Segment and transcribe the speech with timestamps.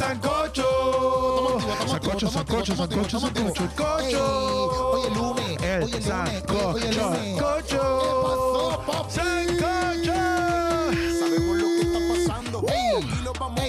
[0.00, 1.58] sancocho.
[1.88, 4.90] Sancocho, sancocho, sancocho, sancocho, sancocho.
[4.92, 5.62] Oye, lunes.
[5.62, 7.38] El Oye, sancocho, Oye, lunes.
[7.38, 7.82] sancocho.
[8.00, 9.10] ¿Qué pasó, papi?
[9.14, 10.18] Sancocho.
[11.20, 12.56] Sabemos lo que está pasando.
[12.66, 13.64] Y lo vamos a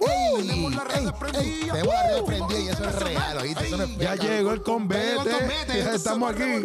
[0.00, 1.72] Uh, ey, tenemos la red prendida.
[1.74, 3.96] Tenemos la red prendida y eso es real, ¿oíste?
[3.98, 5.30] Ya llegó el combete.
[5.68, 6.62] Ya estamos aquí.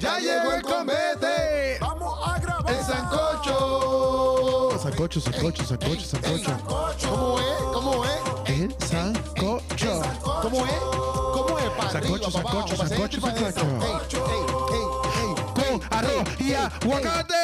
[0.00, 1.78] Ya llegó el combete.
[1.80, 2.72] Vamos a grabar.
[2.72, 4.78] El sancocho.
[4.82, 6.58] Sancocho, sancocho, sancocho, sancocho.
[7.08, 7.38] ¿Cómo
[12.28, 12.34] es?
[12.34, 15.01] Pa' Sancocho, arriba, pa'
[15.90, 17.34] arroz y aguacate.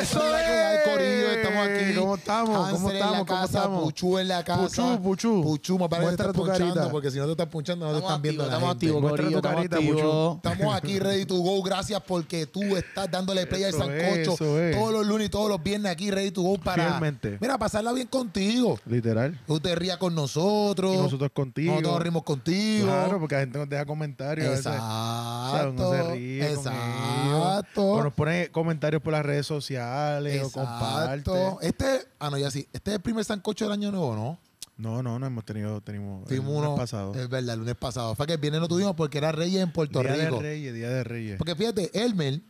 [0.00, 0.80] Eso es.
[0.84, 1.30] Corillo.
[1.32, 1.94] Estamos aquí.
[1.94, 2.70] ¿Cómo estamos?
[2.70, 3.12] ¿Cómo estamos?
[3.12, 3.82] ¿Cómo casa, estamos?
[3.84, 4.62] Puchu en la casa.
[4.62, 5.42] Puchu, Puchu.
[5.42, 8.22] Puchu, más vale que estás punchando, porque si no te estás punchando no te están
[8.22, 10.36] viendo la estamos activos, tu estamos carita, activos.
[10.36, 11.62] Estamos aquí ready to go.
[11.62, 14.76] Gracias porque tú estás dándole play al sancocho es, eso es.
[14.76, 17.00] todos los lunes y todos los viernes aquí ready to go para
[17.40, 18.78] mira pasarla bien contigo.
[18.86, 19.32] Literal.
[19.32, 20.96] Que Tú te rías con nosotros.
[20.96, 21.74] Nosotros contigo.
[21.74, 22.86] Nosotros rimos contigo.
[22.86, 24.46] Claro, porque la gente nos deja comentarios.
[24.46, 24.66] a veces.
[24.66, 24.72] O
[26.02, 27.57] sea, Exacto.
[27.58, 27.84] Exacto.
[27.84, 31.30] O nos pone comentarios por las redes sociales o comparte.
[31.62, 32.66] Este, ah, no, ya sí.
[32.72, 34.38] Este es el primer sancocho del año nuevo, ¿no?
[34.78, 36.76] No, no, no hemos tenido, tenemos el lunes uno.
[36.76, 37.12] pasado.
[37.12, 38.14] Es verdad, el lunes pasado.
[38.14, 40.36] Fue que el viernes no tuvimos porque era Reyes en Puerto Día Rico.
[40.36, 41.36] de Reyes, Día de Reyes.
[41.36, 42.40] Porque fíjate, Elmer,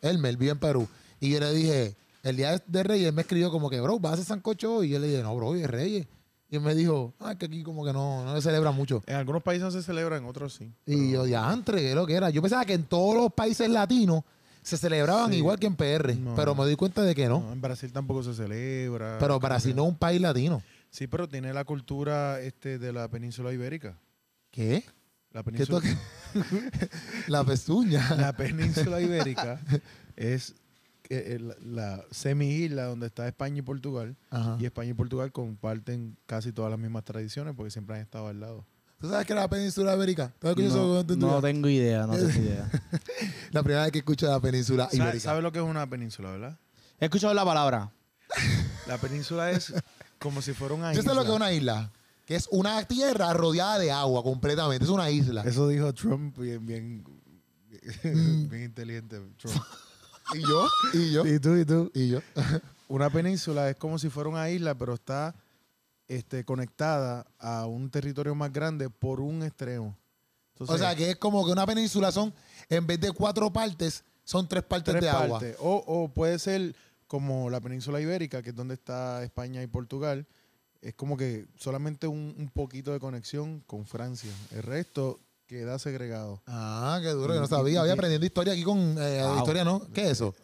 [0.00, 0.88] Elmer vive en Perú.
[1.18, 4.12] Y yo le dije, el día de Reyes, él me escribió como que, bro, ¿vas
[4.12, 4.86] a hacer sancocho hoy?
[4.86, 6.06] Y yo le dije, no, bro, hoy es Reyes.
[6.48, 9.02] Y él me dijo, ah, que aquí como que no, no se celebra mucho.
[9.06, 10.70] En algunos países no se celebra, en otros sí.
[10.86, 12.30] Y yo, ya, antes, ¿qué es lo que era?
[12.30, 14.22] Yo pensaba que en todos los países latinos
[14.62, 15.38] se celebraban Sí.
[15.38, 16.14] igual que en PR.
[16.16, 16.34] No.
[16.34, 17.40] Pero me di cuenta de que no.
[17.40, 19.18] No, en Brasil tampoco se celebra.
[19.18, 20.62] Pero Brasil no es un país latino.
[20.90, 23.98] Sí, pero tiene la cultura este, de la península ibérica.
[24.50, 24.84] ¿Qué?
[25.32, 25.96] La ¿Qué península, toque?
[27.28, 28.14] la pezuña.
[28.18, 29.58] la península ibérica
[30.16, 30.54] es
[31.02, 34.16] que, eh, la, la semi-isla donde está España y Portugal.
[34.30, 34.58] Ajá.
[34.60, 38.40] Y España y Portugal comparten casi todas las mismas tradiciones porque siempre han estado al
[38.40, 38.66] lado.
[39.02, 40.32] ¿Tú sabes qué es la península ibérica?
[40.38, 42.70] ¿Tú has escuchado No, eso no tengo idea, no tengo idea.
[43.50, 46.56] La primera vez que escucho la península ¿Sabes sabe lo que es una península, verdad?
[47.00, 47.90] He escuchado la palabra.
[48.86, 49.74] La península es
[50.20, 51.10] como si fuera una Yo isla.
[51.10, 51.90] sé lo que es una isla.
[52.26, 54.84] Que es una tierra rodeada de agua completamente.
[54.84, 55.42] Es una isla.
[55.42, 57.04] Eso dijo Trump bien, bien,
[58.04, 59.20] bien inteligente.
[59.36, 59.56] Trump.
[60.34, 60.68] ¿Y yo?
[60.94, 61.26] ¿Y yo?
[61.26, 61.90] ¿Y tú y tú?
[61.92, 62.20] ¿Y yo?
[62.86, 65.34] Una península es como si fuera una isla, pero está
[66.08, 69.96] este, conectada a un territorio más grande por un extremo.
[70.52, 72.32] Entonces, o sea, que es como que una península son,
[72.68, 75.38] en vez de cuatro partes, son tres partes tres de agua.
[75.38, 75.56] partes.
[75.60, 76.74] O, o puede ser
[77.06, 80.26] como la península ibérica, que es donde está España y Portugal.
[80.80, 84.32] Es como que solamente un, un poquito de conexión con Francia.
[84.50, 86.42] El resto queda segregado.
[86.46, 87.80] Ah, qué duro, yo no sabía.
[87.82, 88.96] Voy aprendiendo historia aquí con...
[88.98, 89.38] eh, Wow.
[89.38, 89.86] Historia, ¿no?
[89.92, 90.34] ¿Qué es eso?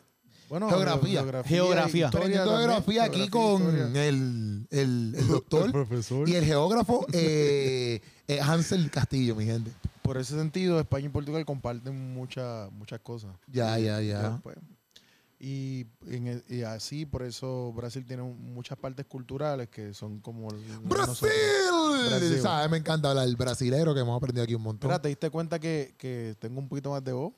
[0.48, 1.20] Bueno, Geografía.
[1.44, 2.06] Geografía.
[2.06, 2.68] historia Aprendiendo también.
[2.70, 4.08] geografía aquí Geografía, con historia.
[4.08, 6.28] el, el, el doctor El profesor.
[6.28, 9.70] y el geógrafo eh, eh, Hansel Castillo, mi gente.
[10.02, 13.30] Por ese sentido, España y Portugal comparten muchas muchas cosas.
[13.46, 14.40] Ya, ya, ya.
[14.42, 14.56] pues.
[15.40, 20.18] Y, en el- y así, por eso Brasil tiene un- muchas partes culturales que son
[20.18, 20.48] como...
[20.82, 21.28] ¡Brasil!
[22.42, 22.70] ¿Sabes?
[22.70, 24.88] Me encanta hablar el brasilero que hemos aprendido aquí un montón.
[24.88, 27.32] Mira, ¿te diste cuenta que, que tengo un poquito más de voz?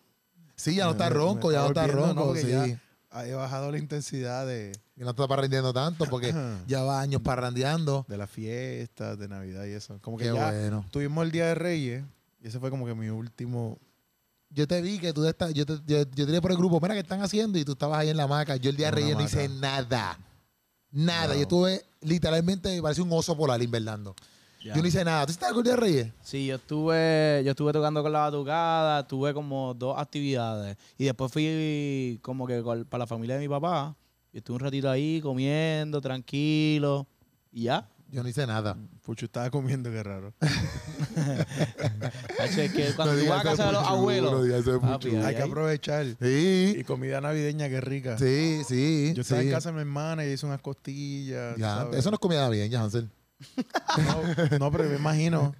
[0.56, 2.48] Sí, ya no está Me- ronco, me ya no está ronco, sí.
[2.48, 2.80] ya
[3.12, 6.32] He bajado la intensidad de, Y no está parrandeando tanto porque
[6.66, 8.06] ya va años parrandeando.
[8.08, 9.98] de las fiestas, de Navidad y eso.
[10.00, 10.86] Como que Qué ya bueno.
[10.90, 12.04] tuvimos el Día de Reyes
[12.40, 13.78] y ese fue como que mi último...
[14.52, 16.80] Yo te vi que tú estás, yo te, yo, yo te di por el grupo,
[16.80, 17.56] mira, ¿qué están haciendo?
[17.58, 18.56] Y tú estabas ahí en la maca.
[18.56, 20.18] Yo el día de Reyes no hice nada.
[20.90, 21.28] Nada.
[21.28, 21.34] Wow.
[21.36, 24.14] Yo estuve literalmente, parecía un oso polar invernando.
[24.62, 24.74] Ya.
[24.74, 25.24] Yo no hice nada.
[25.26, 26.12] ¿Tú estás con el día de Reyes?
[26.22, 30.76] Sí, yo estuve, yo estuve tocando con la batucada, tuve como dos actividades.
[30.98, 33.96] Y después fui como que con- para la familia de mi papá.
[34.32, 37.06] Y estuve un ratito ahí comiendo, tranquilo.
[37.50, 37.88] Y ya.
[38.10, 38.76] Yo no hice nada.
[39.02, 40.34] Pucho estaba comiendo, qué raro.
[42.40, 44.44] Es que cuando No tú digas vas a eso casa de los abuelos.
[44.44, 46.04] digas eso papi, Hay que aprovechar.
[46.06, 46.16] Y
[46.74, 48.18] Sí, comida navideña, qué rica.
[48.18, 49.12] sí, sí.
[49.14, 49.46] Yo estaba sí.
[49.48, 51.56] en casa de mi hermana y hice unas costillas.
[51.56, 51.98] Ya, ¿sabes?
[51.98, 53.08] eso no es comida bien, ya, Hansel.
[54.50, 55.54] No, no, pero me imagino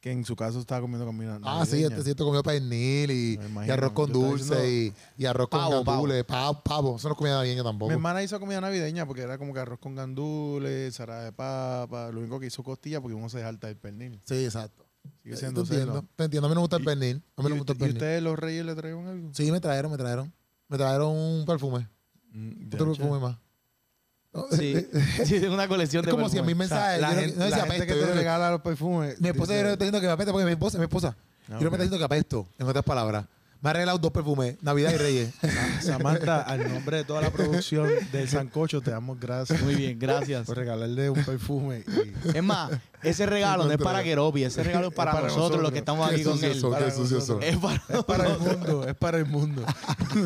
[0.00, 3.66] que en su caso estaba comiendo comida Ah, sí, este cierto comió pernil y, imagino.
[3.66, 6.96] y arroz con Yo dulce y, y arroz con gandules, pavo, pavo.
[6.96, 7.88] Eso no es comida bien tampoco.
[7.88, 12.10] Mi hermana hizo comida navideña porque era como que arroz con gandules, sarada de papa.
[12.12, 14.20] Lo único que hizo costilla porque uno se salta del pernil.
[14.24, 14.86] Sí, exacto.
[15.22, 16.04] Sigue Te siendo entiendo, celo.
[16.14, 16.46] te entiendo.
[16.46, 17.16] A mí no me gusta el Y- pernil.
[17.36, 17.96] A mí no me ¿Y, gusta el y pernil.
[17.96, 19.30] ustedes los reyes le trajeron algo?
[19.34, 20.32] Sí, me trajeron, me trajeron.
[20.68, 21.88] Me trajeron un perfume.
[22.32, 23.36] Mm, Otro perfume más.
[24.50, 24.86] Sí,
[25.24, 26.56] sí, tengo una colección Es de como si a mí perfumes.
[26.56, 27.00] me O sea, mensaje.
[27.00, 29.20] la yo no- gente, no decía gente apesto, que yo te no- regala los perfumes.
[29.20, 31.16] Mi esposa dice- yo está diciendo que me apesta porque mi esposa, mi esposa.
[31.48, 33.24] Ah, Yo no me está diciendo que apesto, en otras palabras.
[33.66, 35.34] Me ha regalado dos perfumes, Navidad y Reyes.
[35.82, 40.46] Samantha, al nombre de toda la producción del Sancocho, te damos gracias Muy bien, gracias.
[40.46, 41.82] por regalarle un perfume.
[41.88, 42.70] y- Es más,
[43.02, 45.62] ese regalo no es para Keropi, ese regalo es para, para nosotros, nosotros.
[45.64, 46.60] los que estamos aquí con él.
[46.60, 47.42] son, Para nosotros.
[47.42, 49.62] Es para, Es para el mundo, es para el mundo.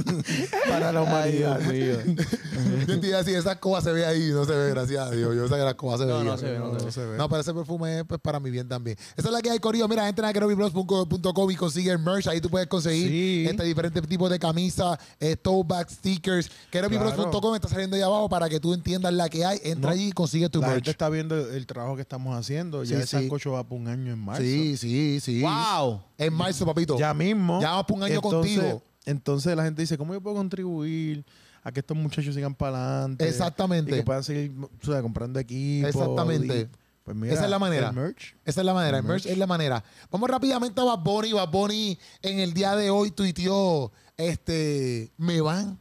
[0.69, 1.61] para la Ay, humanidad.
[2.87, 5.11] Yo te iba a decir, esa escoba se ve ahí, no se ve, gracias a
[5.13, 5.35] Dios.
[5.35, 6.13] Yo sé que la escoba se ve.
[6.13, 7.17] No, no se ve, no No se ve.
[7.17, 8.99] No, pero ese perfume es pues, para mi bien también.
[9.17, 9.89] Esa es la que hay, Corillo.
[9.89, 12.27] Mira, entra a kerovibros.com y consigue el merch.
[12.27, 13.30] Ahí tú puedes conseguir Sí.
[13.47, 16.51] Este diferentes tipos de camisas, eh, tote bags, stickers.
[16.71, 19.59] Kerovibros.com está saliendo ahí abajo para que tú entiendas la que hay.
[19.65, 19.95] Entra No.
[19.95, 20.77] allí y consigue tu La merch.
[20.79, 22.85] gente está viendo el trabajo que estamos haciendo.
[22.85, 23.07] Ya el.
[23.07, 24.43] Sancocho va por un año en marzo.
[24.43, 25.43] Sí, sí, sí.
[25.43, 26.01] ¡Wow!
[26.19, 26.99] En marzo, papito.
[26.99, 27.61] Ya mismo.
[27.61, 28.83] Ya vamos por un año Entonces- contigo.
[29.07, 31.25] Entonces la gente dice, ¿cómo yo puedo contribuir
[31.63, 33.27] a que estos muchachos sigan para adelante?
[33.29, 33.93] Exactamente.
[33.93, 35.89] Y que puedan seguir o sea, comprando equipos.
[35.91, 36.69] Exactamente.
[36.73, 37.89] y- pues mira, Esa es la manera.
[37.89, 38.35] El merch.
[38.45, 39.83] Esa es la manera, el merch es la manera.
[40.11, 41.33] Vamos rápidamente a Bad Bunny.
[41.33, 45.79] Bad Bunny en el día de hoy tuiteó, este, me van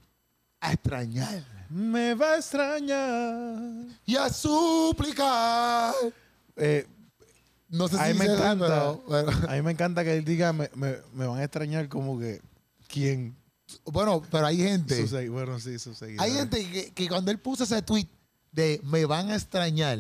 [0.61, 3.59] a extrañar Me va a extrañar.
[4.05, 5.93] y a suplicar.
[6.55, 6.85] Eh,
[7.69, 8.65] No sé a si mí me encanta.
[8.67, 11.87] pero- pero- a mí me encanta que él diga, me, me- me van a extrañar
[11.87, 12.41] como que,
[12.87, 13.35] ¿quién?
[13.85, 16.19] bueno, pero hay gente, bueno, sí, seguidores.
[16.19, 18.07] hay gente que, que cuando él puso ese tweet
[18.51, 19.99] de me van a extrañar,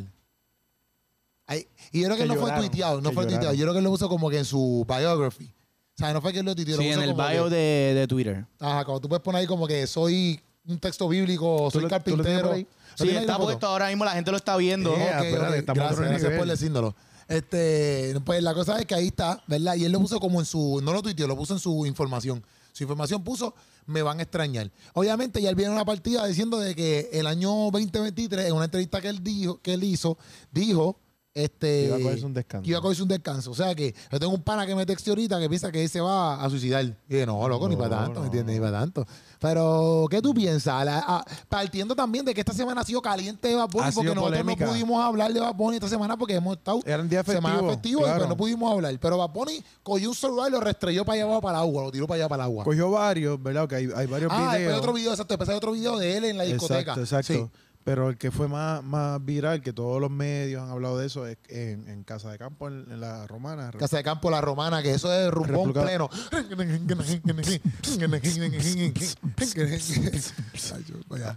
[1.55, 3.77] y yo creo que, Que no lloraron, fue tuiteado, no fue tuiteado, yo creo que
[3.79, 5.45] él lo puso como que en su biography.
[5.45, 7.43] O sea, no fue que él lo tuiteó, lo Sí, en puso el como bio
[7.45, 8.45] que- de, de Twitter.
[8.59, 11.87] Ajá, como tú puedes poner ahí como que soy un texto bíblico, ¿Tú soy lo-
[11.87, 12.53] lo carpintero.
[12.55, 14.93] ¿Lo Sí, está puesto ahora mismo, la gente lo está viendo.
[14.95, 16.95] Espérate, estamos a gracias, otro gracias por decírnoslo.
[17.27, 19.75] Este, pues la cosa es que ahí está, ¿verdad?
[19.75, 22.43] Y él lo puso como en su, no lo tuiteó, lo puso en su información.
[22.73, 23.53] Su información puso,
[23.85, 24.69] me van a extrañar.
[24.93, 28.99] Obviamente, ya él viene una partida diciendo de que el año 2023, en una entrevista
[28.99, 30.17] que él dijo, que él hizo,
[30.51, 30.97] dijo,
[31.33, 32.69] este, Iba a cogerse un descanso.
[32.69, 33.51] iba a cogerse un descanso.
[33.51, 35.89] O sea que yo tengo un pana que me texteó ahorita que piensa que él
[35.89, 36.83] se va a suicidar.
[36.83, 38.19] Y dije, no, loco, ni para tanto, no.
[38.21, 38.55] ¿me entiendes?
[38.55, 39.05] Ni para tanto.
[39.39, 40.83] Pero, ¿qué tú piensas?
[40.83, 43.91] La- ah, partiendo también de que esta semana ha sido caliente de Bad Bunny, Ha
[43.91, 44.65] porque nosotros polémica.
[44.65, 47.59] no pudimos hablar de Bad Bunny esta semana porque hemos estado Era un día semana
[47.59, 48.97] y pues no pudimos hablar.
[48.99, 51.83] Pero Bad Bunny cogió un celular y lo restrelló para allá abajo para el agua,
[51.83, 52.63] lo tiró para allá para el agua.
[52.65, 53.67] Cogió varios, ¿verdad?
[53.69, 54.73] Que hay, hay varios ah, después videos.
[54.73, 56.95] hay otro video, exacto, después hay otro video de él en la discoteca.
[56.95, 57.33] Exacto, exacto.
[57.33, 57.68] Sí.
[57.83, 61.25] Pero el que fue más, más viral, que todos los medios han hablado de eso,
[61.25, 63.71] es en, en Casa de Campo, en, en la Romana.
[63.71, 66.09] Casa de Campo La Romana, que eso es rumbón pleno.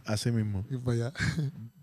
[0.04, 0.64] Así mismo.
[0.70, 1.12] y para allá.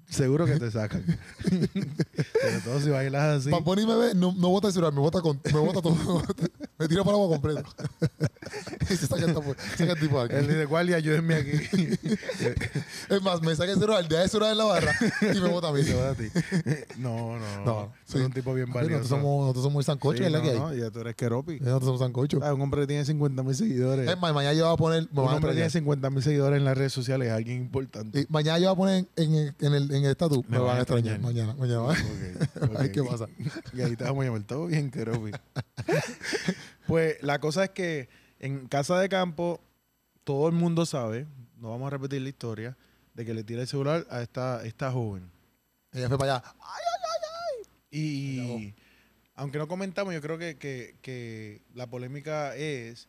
[0.10, 1.04] Seguro que te sacan.
[1.44, 3.52] Pero todo si bailas así.
[3.64, 6.24] Bunny me ve, no, no bota el celular, me bota, con, me bota todo.
[6.80, 7.64] me tira para agua completo.
[8.90, 10.48] y se saca el, tipo- saca el tipo de Él aquí.
[10.48, 11.52] dice, guardia, ayúdenme aquí.
[13.10, 14.96] Es más, me saca el celular, deja el celular en la barra
[15.34, 15.82] y me bota a mí.
[15.82, 16.26] A ti.
[16.98, 17.66] No, no.
[17.66, 18.26] No, Soy sí.
[18.26, 18.98] un tipo bien valioso.
[18.98, 20.58] Nosotros somos, nosotros somos sancocho, Sí, es la no, que hay.
[20.60, 21.60] no, ya tú eres Keropi.
[21.60, 22.40] Nosotros somos sancocho.
[22.44, 24.10] Ah, un hombre que tiene 50 mil seguidores.
[24.10, 25.72] Es más, mañana yo voy a poner, me un hombre que tiene extrañar.
[25.72, 28.22] 50 mil seguidores en las redes sociales es alguien importante.
[28.22, 30.64] Y mañana yo voy a poner en, en, en el, en el estatus, me, Me
[30.64, 31.16] van a extrañar.
[31.16, 31.56] extrañar.
[31.56, 31.80] Mañana, mañana.
[31.80, 31.92] va.
[31.94, 32.92] Ok, Ay, ok.
[32.94, 33.28] ¿qué pasa?
[33.74, 34.44] Y ahí te vamos a llamar.
[34.44, 35.32] Todo bien, Keropi.
[36.88, 38.10] pues la cosa es que
[38.40, 39.60] en Casa de Campo
[40.24, 41.26] todo el mundo sabe,
[41.58, 42.78] no vamos a repetir la historia,
[43.14, 45.30] de que le tira el celular a esta, esta joven.
[45.92, 46.44] Ella fue para allá.
[47.92, 48.74] Y
[49.36, 53.08] aunque no comentamos, yo creo que, que- que la polémica es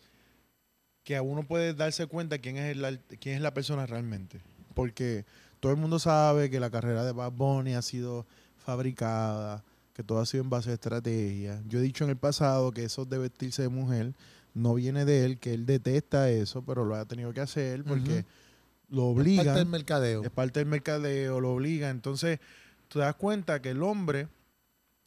[1.05, 4.41] que a uno puede darse cuenta quién es, el, quién es la persona realmente.
[4.75, 5.25] Porque
[5.61, 8.27] todo el mundo sabe que la carrera de Bad Bunny ha sido
[8.57, 9.63] fabricada,
[9.93, 11.63] que todo ha sido en base a estrategia.
[11.69, 14.15] Yo he dicho en el pasado que eso de vestirse de mujer
[14.55, 18.25] no viene de él, que él detesta eso, pero lo ha tenido que hacer porque
[18.89, 20.25] lo obliga Parte del mercadeo.
[20.25, 21.91] es parte del mercadeo, lo obliga.
[21.91, 22.41] Entonces,
[22.89, 24.29] tú te das cuenta que el hombre,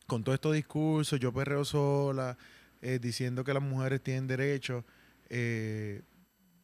[0.07, 2.37] con todos estos discursos, yo perreo sola,
[2.81, 4.85] eh, diciendo que las mujeres tienen derecho,
[5.29, 6.01] eh,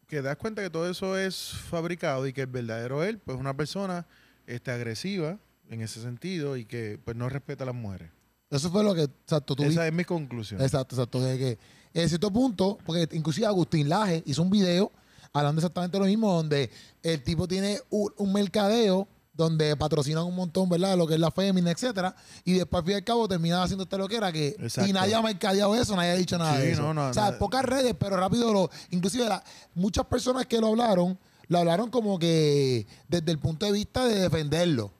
[0.09, 3.39] que das cuenta que todo eso es fabricado y que el verdadero él, pues, es
[3.39, 4.07] una persona
[4.47, 5.37] este, agresiva
[5.69, 8.09] en ese sentido y que pues no respeta a las mujeres.
[8.49, 10.59] Eso fue lo que, exacto, tú Esa es mi conclusión.
[10.59, 11.21] Exacto, exacto.
[11.21, 11.59] De que
[11.93, 14.91] en cierto punto, porque inclusive Agustín Laje hizo un video
[15.31, 16.71] hablando exactamente lo mismo, donde
[17.03, 19.07] el tipo tiene un, un mercadeo
[19.39, 20.97] donde patrocinan un montón, ¿verdad?
[20.97, 22.13] Lo que es la fémina, etcétera.
[22.43, 24.49] Y después, al fin y al cabo, terminan haciendo esta loquera que...
[24.59, 24.89] Exacto.
[24.89, 26.81] Y nadie ha mercadeado eso, nadie ha dicho nada Sí, de eso.
[26.81, 27.39] no, no, o sea, nada.
[27.39, 28.69] pocas redes, pero rápido lo...
[28.91, 29.43] Inclusive la-
[29.73, 31.17] muchas personas que lo hablaron,
[31.47, 34.91] lo hablaron como que desde el punto de vista de defenderlo.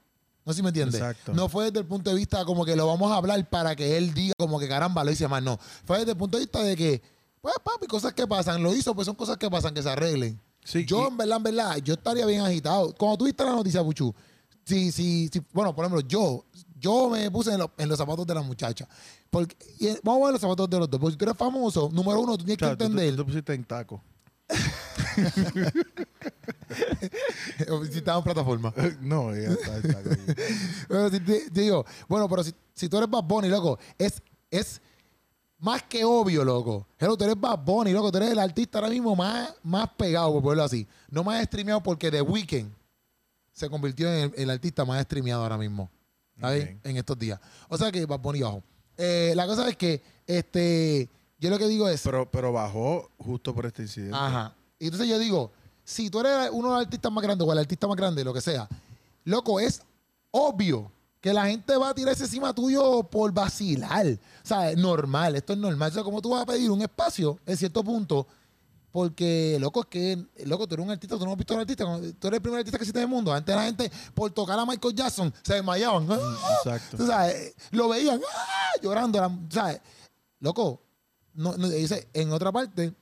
[0.45, 0.95] No sé si me entiendes.
[1.01, 1.33] Exacto.
[1.33, 3.97] No fue desde el punto de vista como que lo vamos a hablar para que
[3.97, 5.43] él diga como que caramba, lo hice mal.
[5.43, 5.59] No.
[5.85, 7.01] Fue desde el punto de vista de que,
[7.41, 8.63] pues papi, cosas que pasan.
[8.63, 10.39] Lo hizo, pues son cosas que pasan, que se arreglen.
[10.63, 12.93] Sí, yo, y- en verdad, en verdad, yo estaría bien agitado.
[12.95, 14.13] Cuando tú viste la noticia, Puchu,
[14.69, 16.45] si, si, si, bueno, por ejemplo, yo,
[16.79, 18.87] yo me puse en, lo- en los zapatos de la muchacha.
[19.29, 20.99] Porque, y, eh, vamos a ver los zapatos de los dos.
[20.99, 23.11] Porque si tú eres famoso, número uno, tú tienes que tú- tú- entender.
[23.15, 24.01] tú te pusiste en taco.
[27.91, 28.73] Si estaba en plataforma.
[29.01, 29.99] no, ya está, está.
[30.87, 34.21] Pero si te- te digo, bueno, pero si, si tú eres Bad Bunny, loco, es,
[34.51, 34.81] es
[35.59, 36.87] más que obvio, loco.
[36.97, 40.31] Hello, tú eres Bad Bunny, loco, tú eres el artista ahora mismo más, más pegado,
[40.33, 40.87] por ponerlo así.
[41.09, 42.71] No más streameado porque The Weeknd
[43.59, 45.89] se convirtió en el, el artista más streameado ahora mismo.
[46.39, 46.77] ¿Sabes?
[46.85, 47.37] En estos días.
[47.67, 48.63] O sea que Bad Bunny bajo.
[48.95, 52.01] Eh, la cosa es que, este, yo lo que digo es...
[52.01, 54.15] Pero, pero bajó justo por este incidente.
[54.15, 54.55] Ajá.
[54.79, 55.51] Y entonces yo digo,
[55.83, 58.33] si tú eres uno de los artistas más grandes o el artista más grande, lo
[58.33, 58.69] que sea,
[59.25, 59.81] loco, es
[60.31, 60.89] obvio
[61.19, 64.07] que la gente va a tirarse encima tuyo por vacilar.
[64.07, 65.91] O sea, es normal, esto es normal.
[65.91, 68.25] O sea, como tú vas a pedir un espacio en cierto punto,
[68.91, 71.61] porque, loco, es que, loco, tú eres un artista, tú no has visto a un
[71.61, 71.85] artista,
[72.19, 73.31] tú eres el primer artista que existe en el mundo.
[73.31, 76.07] Antes la gente, por tocar a Michael Jackson, se desmayaban.
[76.09, 76.57] ¡Ah!
[76.63, 76.97] Exacto.
[76.97, 78.71] Tú sabes, lo veían ¡ah!
[78.81, 79.19] llorando.
[79.49, 79.81] ¿sabes?
[80.39, 80.81] Loco,
[81.33, 82.93] no, no, dice, en otra parte,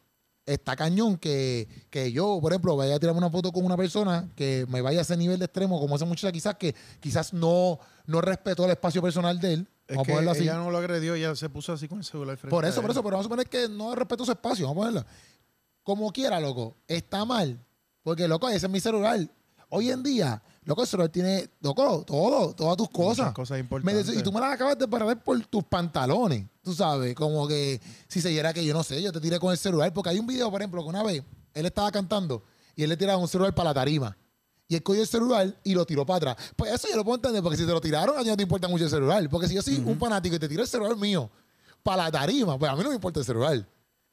[0.45, 4.29] está cañón que, que yo, por ejemplo, vaya a tirarme una foto con una persona
[4.35, 7.79] que me vaya a ese nivel de extremo, como esa muchacha quizás que quizás no,
[8.05, 9.67] no respetó el espacio personal de él.
[9.87, 10.43] Es vamos a ponerlo así.
[10.43, 12.81] ella no lo agredió, ella se puso así con el celular frente Por a eso,
[12.81, 15.09] por eso, pero vamos a suponer que no respetó su espacio, vamos a ponerlo.
[15.87, 17.57] Como quiera, loco, está mal.
[18.03, 19.25] Porque, loco, ese es mi celular.
[19.69, 23.19] Hoy en día, loco, el celular tiene, loco, todo, todas tus cosas.
[23.19, 24.13] Muchas cosas importantes.
[24.13, 27.79] y tú me las acabas de parar por tus pantalones, tú sabes, como que
[28.09, 30.19] si se diera que yo no sé, yo te tiré con el celular, porque hay
[30.19, 32.43] un video, por ejemplo, que una vez él estaba cantando
[32.75, 34.17] y él le tiraba un celular para la tarima.
[34.67, 36.51] Y él cogió el celular y lo tiró para atrás.
[36.57, 38.43] Pues eso yo lo puedo entender, porque si te lo tiraron, a ti no te
[38.43, 39.25] importa mucho el celular.
[39.29, 41.29] Porque si yo soy un fanático y te tiro el celular mío
[41.81, 43.65] para la tarima, pues a mí no me importa el celular.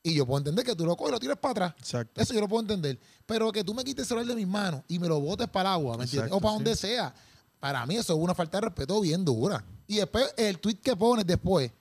[0.06, 1.74] Y yo puedo entender que tú lo coges y lo tires para atrás.
[1.78, 2.20] Exacto.
[2.20, 2.98] Eso yo lo puedo entender.
[3.24, 5.70] Pero que tú me quites el celular de mis manos y me lo botes para
[5.70, 6.30] el agua, ¿me entiendes?
[6.30, 6.56] O para sí.
[6.56, 7.14] donde sea.
[7.58, 9.64] Para mí eso es una falta de respeto bien dura.
[9.86, 11.72] Y después el tweet que pones después,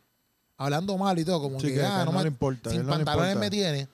[0.55, 2.89] hablando mal y todo, como Sí, que, que- ah, no no me- importa, sin no
[2.93, 3.89] pantalones me tiene.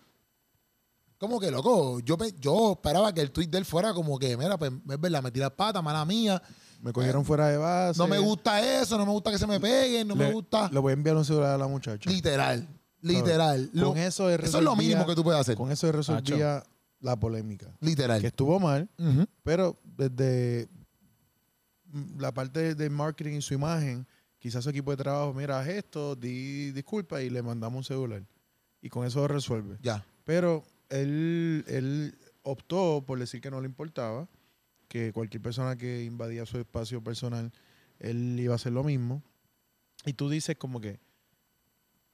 [1.17, 4.57] Como que, loco, yo, yo esperaba que el tweet de él fuera como que, mira,
[4.59, 6.41] pues es verdad, me tiras pata, mala mía.
[6.81, 7.97] Me cogieron fuera de base.
[7.97, 10.69] No me gusta eso, no me gusta que se me peguen, no me gusta.
[10.71, 12.09] Le voy a enviar un celular a la muchacha.
[12.09, 12.65] Literal,
[13.01, 13.69] literal.
[13.73, 15.55] Lo- Con eso, eso es lo mínimo que tú puedes hacer.
[15.55, 16.63] Con eso resolvía
[16.99, 17.73] la polémica.
[17.79, 18.19] Literal.
[18.21, 18.89] Que estuvo mal,
[19.43, 20.67] pero desde
[22.17, 24.05] la parte de marketing y su imagen,
[24.37, 28.23] quizás su equipo de trabajo, mira, haz esto, di disculpa y le mandamos un celular.
[28.81, 29.77] Y con eso resuelve.
[29.81, 30.05] Ya.
[30.23, 34.27] Pero él, él optó por decir que no le importaba,
[34.87, 37.51] que cualquier persona que invadía su espacio personal,
[37.99, 39.21] él iba a hacer lo mismo.
[40.05, 40.99] Y tú dices como que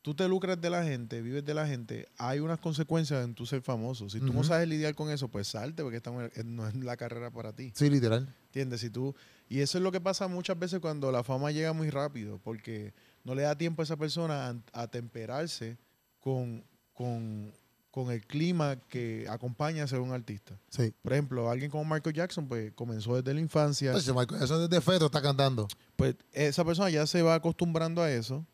[0.05, 3.47] tú te lucras de la gente, vives de la gente, hay unas consecuencias en tu
[3.47, 4.07] ser famoso.
[4.07, 6.95] Si tú no sabes lidiar con eso, pues salte, porque estamos en- no es la
[6.95, 7.71] carrera para ti.
[7.73, 8.31] Sí, literal.
[8.49, 8.81] ¿Entiendes?
[8.81, 9.15] Si tú,
[9.49, 12.93] y eso es lo que pasa muchas veces cuando la fama llega muy rápido, porque
[13.23, 15.79] no le da tiempo a esa persona a, a temperarse
[16.19, 17.51] con, con,
[17.89, 20.55] con el clima que acompaña a ser un artista.
[20.69, 20.93] Sí.
[21.01, 24.81] Por ejemplo, alguien como Michael Jackson, pues comenzó desde la infancia, Pues, Michael, eso desde
[24.81, 25.67] feto está cantando.
[25.95, 28.45] pues esa persona ya se va acostumbrando a eso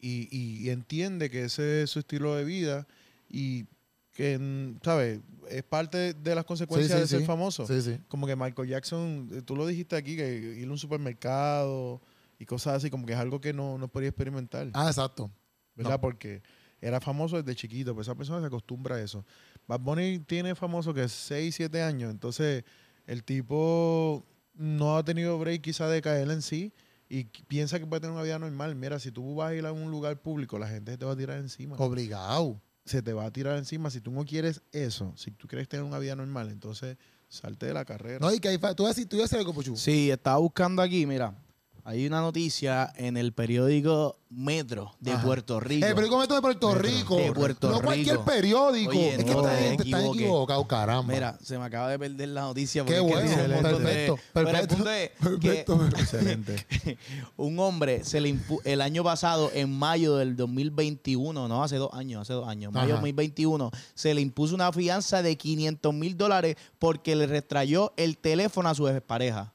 [0.00, 2.86] y, y- y entiende que ese es su estilo de vida
[3.28, 3.66] y
[4.12, 5.20] que, mm, ¿sabes?
[5.48, 7.26] Es parte de las consecuencias sí, de ser sí.
[7.26, 7.66] famoso.
[7.66, 7.98] Sí, sí.
[8.08, 12.00] Como que Michael Jackson, eh, tú lo dijiste aquí, que ir a un supermercado
[12.38, 15.30] y cosas así, como que es algo que no, no podía experimentar, Ah, exacto.
[15.74, 15.92] ¿verdad?
[15.94, 16.00] no.
[16.00, 16.42] Porque
[16.80, 19.24] era famoso desde chiquito, pues esa persona se acostumbra a eso.
[19.68, 22.64] Bad Bunny tiene famoso que es 6, 7 años, entonces
[23.06, 26.72] el tipo no ha tenido break quizá de caer en sí
[27.10, 28.76] y piensa que puede tener una vida normal.
[28.76, 31.12] Mira, si tú vas a ir a un lugar público, la gente se te va
[31.12, 31.74] a tirar encima.
[31.76, 32.62] Obligado.
[32.84, 33.90] Se te va a tirar encima.
[33.90, 36.96] Si tú no quieres eso, si tú quieres tener una vida normal, entonces
[37.28, 38.20] salte de la carrera.
[38.20, 39.76] No, y que hay tú vas a decir, tú ibas a decir algo, Puchu.
[39.76, 41.34] Sí, estaba buscando aquí, mira.
[41.84, 45.24] Hay una noticia en el periódico Metro de Ajá.
[45.24, 45.86] Puerto Rico.
[45.86, 46.82] El periódico Metro de Puerto Metro.
[46.82, 47.16] Rico.
[47.16, 47.86] De Puerto no Rico.
[47.86, 48.90] cualquier periódico.
[48.90, 50.18] Oye, es que esta gente está equivoqué.
[50.20, 51.12] equivocada, caramba.
[51.14, 52.84] Mira, se me acaba de perder la noticia.
[52.84, 54.76] Qué porque es que bueno, perfecto, perfecto,
[55.78, 55.86] perfecto.
[55.98, 56.66] Excelente.
[57.36, 62.22] un hombre se le el año pasado, en mayo del 2021, no, hace dos años,
[62.22, 63.00] hace dos años, mayo del Ajá.
[63.00, 68.68] 2021, se le impuso una fianza de 500 mil dólares porque le restrayó el teléfono
[68.68, 69.52] a su expareja.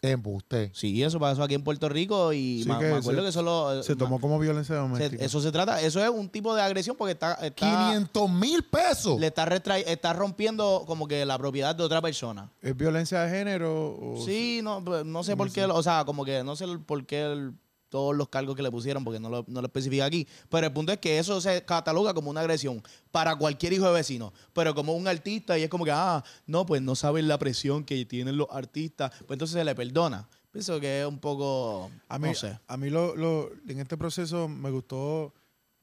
[0.00, 0.70] Embuste.
[0.74, 3.32] Sí, eso pasó aquí en Puerto Rico y Sí, ma- que me acuerdo se- que
[3.32, 3.82] solo...
[3.82, 5.24] Se tomó como violencia se- doméstica.
[5.24, 7.50] eso se trata, eso es un tipo de agresión porque está, está
[7.90, 9.18] 500 mil pesos.
[9.18, 12.50] le está, restra- está rompiendo como que la propiedad de otra persona.
[12.62, 13.96] ¿Es violencia de género?
[14.00, 17.04] O Sí, no, pues, no sé por qué, o sea, como que no sé por
[17.04, 17.52] qué el-
[17.88, 20.26] todos los cargos que le pusieron, porque no lo, no lo especifica aquí.
[20.50, 23.92] Pero el punto es que eso se cataloga como una agresión para cualquier hijo de
[23.92, 24.32] vecino.
[24.52, 27.84] Pero como un artista, y es como que, ah, no, pues no saben la presión
[27.84, 30.28] que tienen los artistas, pues entonces se le perdona.
[30.50, 32.58] Pienso que es un poco, A mí, no sé.
[32.66, 35.32] a mí lo, lo- en este proceso me gustó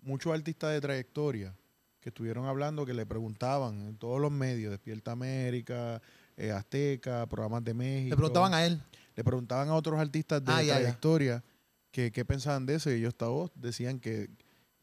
[0.02, 1.56] muchos artistas de trayectoria
[2.00, 6.02] que estuvieron hablando, que le preguntaban en todos los medios, Despierta América,
[6.38, 8.10] eh, Azteca, programas de México.
[8.12, 8.80] Le preguntaban a él.
[9.16, 10.90] le preguntaban a otros artistas de Ah, ya, ya.
[11.96, 14.30] Que qué pensaban de eso y ellos esta voz decían que,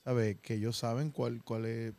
[0.03, 0.39] ¿sabe?
[0.41, 1.93] Que ellos saben cuál, cuál es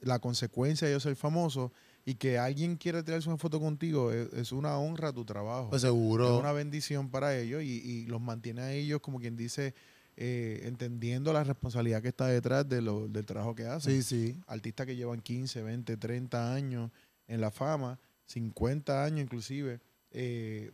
[0.00, 1.72] la consecuencia de ellos ser famosos
[2.04, 5.70] y que alguien quiera tirarse una foto contigo es, es una honra a tu trabajo.
[5.70, 6.38] Pues es seguro.
[6.38, 9.74] una bendición para ellos y, y los mantiene a ellos, como quien dice,
[10.16, 14.00] eh, entendiendo la responsabilidad que está detrás de lo- del trabajo que hacen.
[14.00, 14.40] Sí, sí.
[14.46, 16.92] Artistas que llevan 15, 20, 30 años
[17.26, 19.80] en la fama, 50 años inclusive,
[20.12, 20.70] eh,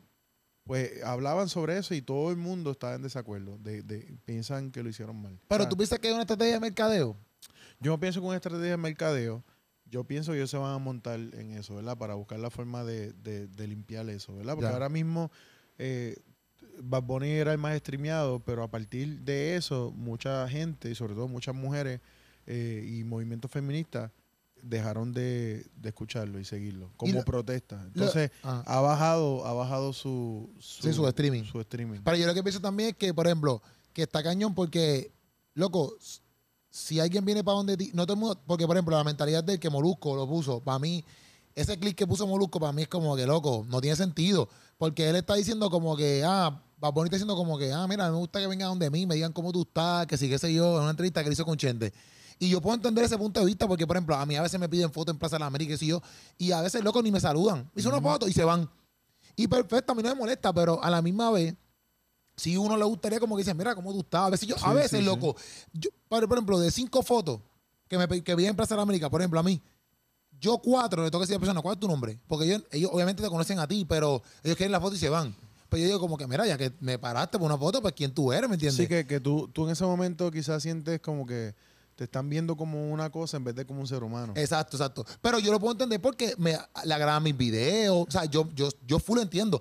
[0.64, 3.59] pues hablaban sobre eso y todo el mundo estaba en desacuerdo.
[3.59, 5.38] De, de- piensan que lo hicieron mal.
[5.49, 7.17] Pero O sea, tú piensas que es una estrategia de mercadeo.
[7.81, 9.45] yo no pienso que una estrategia de mercadeo.
[9.87, 11.99] Yo pienso que ellos se van a montar en eso, ¿verdad?
[11.99, 14.55] Para buscar la forma de, de- de limpiar eso, ¿verdad?
[14.55, 14.73] Porque Ya.
[14.75, 15.33] ahora mismo
[15.79, 16.17] eh,
[16.83, 21.14] Bad Bunny era el más streameado, pero a partir de eso, mucha gente, y sobre
[21.14, 22.00] todo muchas mujeres
[22.47, 24.12] eh, y movimientos feministas,
[24.62, 27.83] dejaron de, de escucharlo y seguirlo como protesta.
[27.87, 28.62] Entonces, Ah.
[28.67, 31.45] ha bajado, ha bajado su, Sí, su streaming.
[31.45, 32.00] Su streaming.
[32.05, 33.62] Pero yo lo que pienso también es que, por ejemplo,
[33.93, 35.12] que está cañón porque,
[35.55, 35.97] loco,
[36.71, 39.43] si alguien viene para donde ti, no todo el mundo, porque por ejemplo, la mentalidad
[39.43, 41.05] del que Molusco lo puso, para mí,
[41.55, 44.49] ese clic que puso Molusco, para mí es como que, loco, no tiene sentido.
[44.79, 48.09] Porque él está diciendo como que, ah, Bad Bunny está diciendo como que, ah, mira,
[48.11, 50.55] me gusta que vengan donde mí, me digan cómo tú estás, que sí, qué sé
[50.55, 51.93] yo, en una entrevista que le hizo con Chente.
[52.42, 54.59] Y yo puedo entender ese punto de vista porque, por ejemplo, a mí a veces
[54.59, 56.02] me piden fotos en Plaza de la América, sé yo,
[56.38, 57.70] y a veces, loco, ni me saludan.
[57.76, 58.68] Hice una foto y se van.
[59.37, 61.54] Y perfecto, a mí no me molesta, pero a la misma vez,
[62.37, 64.23] si uno le gustaría como que dice, mira cómo tú estás.
[64.23, 65.04] A veces, yo, a veces sí, sí.
[65.04, 65.37] loco,
[65.75, 67.40] yo, por, por ejemplo, de cinco fotos
[67.87, 69.61] que, me, que vi en Plaza de la América, por ejemplo, a mí,
[70.40, 72.18] yo cuatro le tengo que decir a la persona, ¿cuál es tu nombre?
[72.26, 75.11] Porque ellos, ellos obviamente te conocen a ti, pero ellos quieren la foto y se
[75.11, 75.37] van.
[75.68, 78.14] Pero yo digo como que, mira, ya que me paraste por una foto, pues quién
[78.14, 78.78] tú eres, ¿me entiendes?
[78.78, 81.54] Sí, que, que tú, tú en ese momento quizás sientes como que
[82.00, 84.33] te están viendo como una cosa en vez de como un ser humano.
[84.35, 85.04] Exacto, exacto.
[85.21, 88.07] Pero yo lo puedo entender porque me le agradan mis videos.
[88.09, 89.61] O sea, yo, yo, yo full entiendo.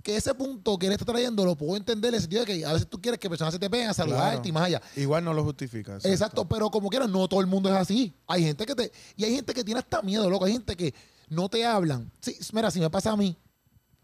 [0.00, 2.64] Que ese punto que él está trayendo lo puedo entender en el sentido de que
[2.64, 4.48] a veces tú quieres que personas se te peguen a saludarte Claro.
[4.48, 4.82] y más allá.
[4.94, 5.96] Igual no lo justifica.
[6.04, 6.46] Exacto.
[6.46, 8.14] pero como quieras, no todo el mundo es así.
[8.28, 8.92] Hay gente que te.
[9.16, 10.44] Y hay gente que tiene hasta miedo, loco.
[10.44, 10.94] Hay gente que
[11.30, 12.12] no te hablan.
[12.20, 13.36] Sí, mira, si me pasa a mí,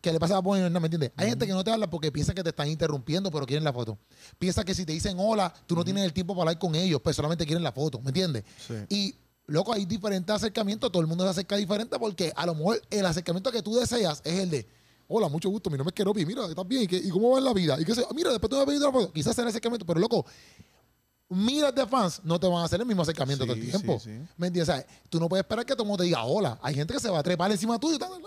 [0.01, 1.11] que le pasa a Bonnie, ¿no me entiendes?
[1.17, 3.73] Hay gente que no te habla porque piensa que te están interrumpiendo, pero quieren la
[3.73, 3.99] foto.
[4.39, 7.01] Piensa que si te dicen hola, tú no tienes el tiempo para hablar con ellos,
[7.03, 8.45] pues solamente quieren la foto, ¿me entiendes?
[8.67, 8.75] Sí.
[8.89, 9.15] Y,
[9.47, 13.05] loco, hay diferentes acercamientos, todo el mundo se acerca diferente porque a lo mejor el
[13.07, 14.69] acercamiento que tú deseas es el de,
[15.09, 16.83] hola, mucho gusto, mi nombre es Keropi, mira, ¿estás bien?
[16.83, 17.81] ¿Y, qué- y cómo va en la vida?
[17.81, 19.13] Y qué sé yo, mira, después tú me vas a pedir una foto.
[19.13, 20.25] Quizás sea el acercamiento, pero loco,
[21.31, 23.99] miles de fans no te van a hacer el mismo acercamiento todo el Sí, tiempo.
[23.99, 24.29] sí, sí.
[24.37, 24.69] ¿Me entiendes?
[24.69, 26.59] O sea, tú no puedes esperar que todo el mundo te diga hola.
[26.63, 28.11] Hay gente que se va a trepar encima tuyo y tal.
[28.13, 28.19] ¡ah!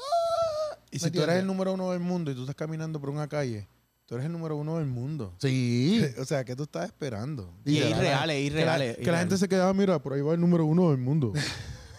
[0.92, 3.10] Y ¿Me si tú eres el número uno del mundo y tú estás caminando por
[3.10, 3.68] una calle,
[4.06, 5.34] tú eres el número uno del mundo.
[5.40, 6.02] Sí.
[6.20, 7.54] O sea, ¿qué tú estás esperando?
[7.66, 8.96] Y es irreal, es Que la, irreal.
[8.98, 11.34] que la gente se queda, mira, por ahí va el número uno del mundo.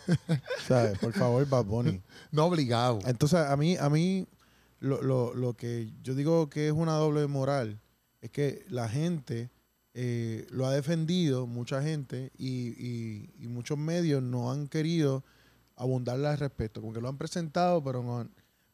[0.67, 0.99] ¿Sabes?
[0.99, 2.03] Por favor, Bad Bunny.
[2.31, 2.99] No obligado.
[3.07, 4.27] Entonces, a mí, a mí
[4.81, 7.81] lo, lo- lo que yo digo que es una doble moral
[8.21, 9.51] es que la gente
[9.95, 15.23] eh, lo ha defendido, mucha gente, y, y- y muchos medios no han querido
[15.77, 16.81] abundarle al respecto.
[16.81, 18.31] Como que lo han presentado, pero no han-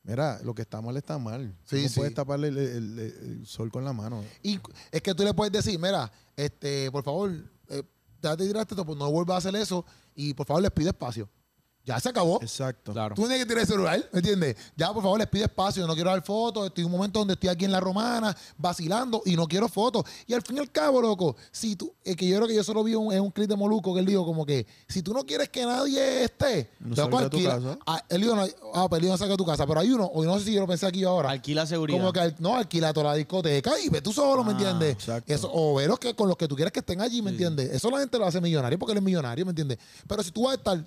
[0.09, 1.55] Mira, lo que está mal está mal.
[1.67, 1.95] Sí, no sí.
[1.97, 4.25] puedes taparle el, el- el sol con la mano.
[4.43, 4.59] Y
[4.91, 7.31] es que tú le puedes decir, mira, este, por favor,
[7.69, 7.83] eh,
[8.23, 11.29] ya te tiraste pues no vuelvas a hacer eso y por favor les pide espacio.
[11.89, 12.39] Ya se acabó.
[12.43, 12.93] Exacto.
[12.93, 13.15] Claro.
[13.15, 14.57] Tú tienes que tirar el celular, ¿me entiendes?
[14.77, 15.87] Ya, por favor, les pide espacio.
[15.87, 16.67] No quiero dar fotos.
[16.67, 20.05] Estoy en un momento donde estoy aquí en la romana, vacilando y no quiero fotos.
[20.27, 22.63] Y al fin y al cabo, loco, si tú, es que yo creo que yo
[22.63, 25.15] solo vi un, en un clip de Moluco que él dijo como que si tú
[25.15, 27.79] no quieres que nadie esté, No de tu casa.
[27.87, 28.43] Ah, él dijo, no,
[28.75, 29.67] ah, pues él dijo, no salga de tu casa.
[29.67, 31.31] Pero hay uno, o no sé si yo lo pensé aquí ahora.
[31.31, 31.99] Alquila seguridad.
[31.99, 34.93] Como que al- no, alquila toda la discoteca y ve tú solo, ¿me Ah, entiendes?
[34.93, 35.33] exacto.
[35.33, 37.37] Eso, o ver los que, con los que tú quieras que estén allí, ¿me Sí.
[37.37, 37.71] entiendes?
[37.73, 39.79] Eso la gente lo hace millonario porque él es millonario, ¿me entiendes?
[40.07, 40.85] Pero si tú vas a estar,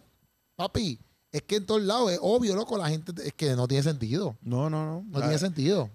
[0.55, 0.99] papi,
[1.31, 4.37] es que en todos lados es obvio, loco, la gente es que no tiene sentido.
[4.41, 5.05] No, no, no.
[5.09, 5.89] No Ah, tiene sentido.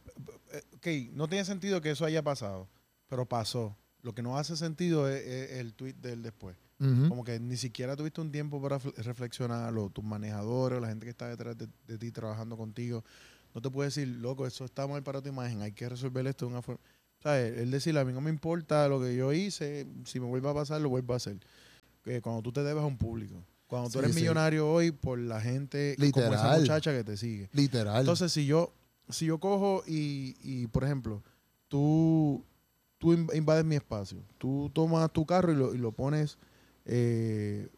[0.53, 0.63] eh,
[1.11, 2.69] ok, no tiene sentido que eso haya pasado,
[3.09, 3.77] pero pasó.
[4.03, 6.57] Lo que no hace sentido es, es el tweet del después.
[6.79, 9.89] Como que ni siquiera tuviste un tiempo para fle- reflexionarlo.
[9.89, 13.03] Tus manejadores, la gente que está detrás de, de ti trabajando contigo,
[13.55, 16.45] no te puede decir, loco, eso está mal para tu imagen, hay que resolver esto
[16.45, 16.81] de una forma.
[17.23, 17.57] ¿Sabes?
[17.59, 20.55] Él decirle, a mí no me importa lo que yo hice, si me vuelve a
[20.55, 21.39] pasar, lo vuelvo a hacer.
[22.05, 23.43] Que cuando tú te debes a un público.
[23.67, 24.21] Cuando tú eres sí.
[24.21, 26.61] millonario hoy por la gente como esa Literal.
[26.61, 27.49] muchacha que te sigue.
[27.53, 27.99] Literal.
[28.01, 28.73] Entonces, si yo,
[29.09, 31.23] si yo cojo y, y, por ejemplo,
[31.69, 32.45] tú,
[32.99, 36.39] tú inv- invades mi espacio, tú tomas tu carro y lo, y lo pones,
[36.85, 37.69] eh,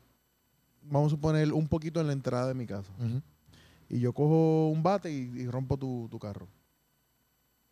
[0.82, 2.92] vamos a suponer, un poquito en la entrada de mi casa,
[3.88, 6.48] y yo cojo un bate y, y rompo tu, tu carro,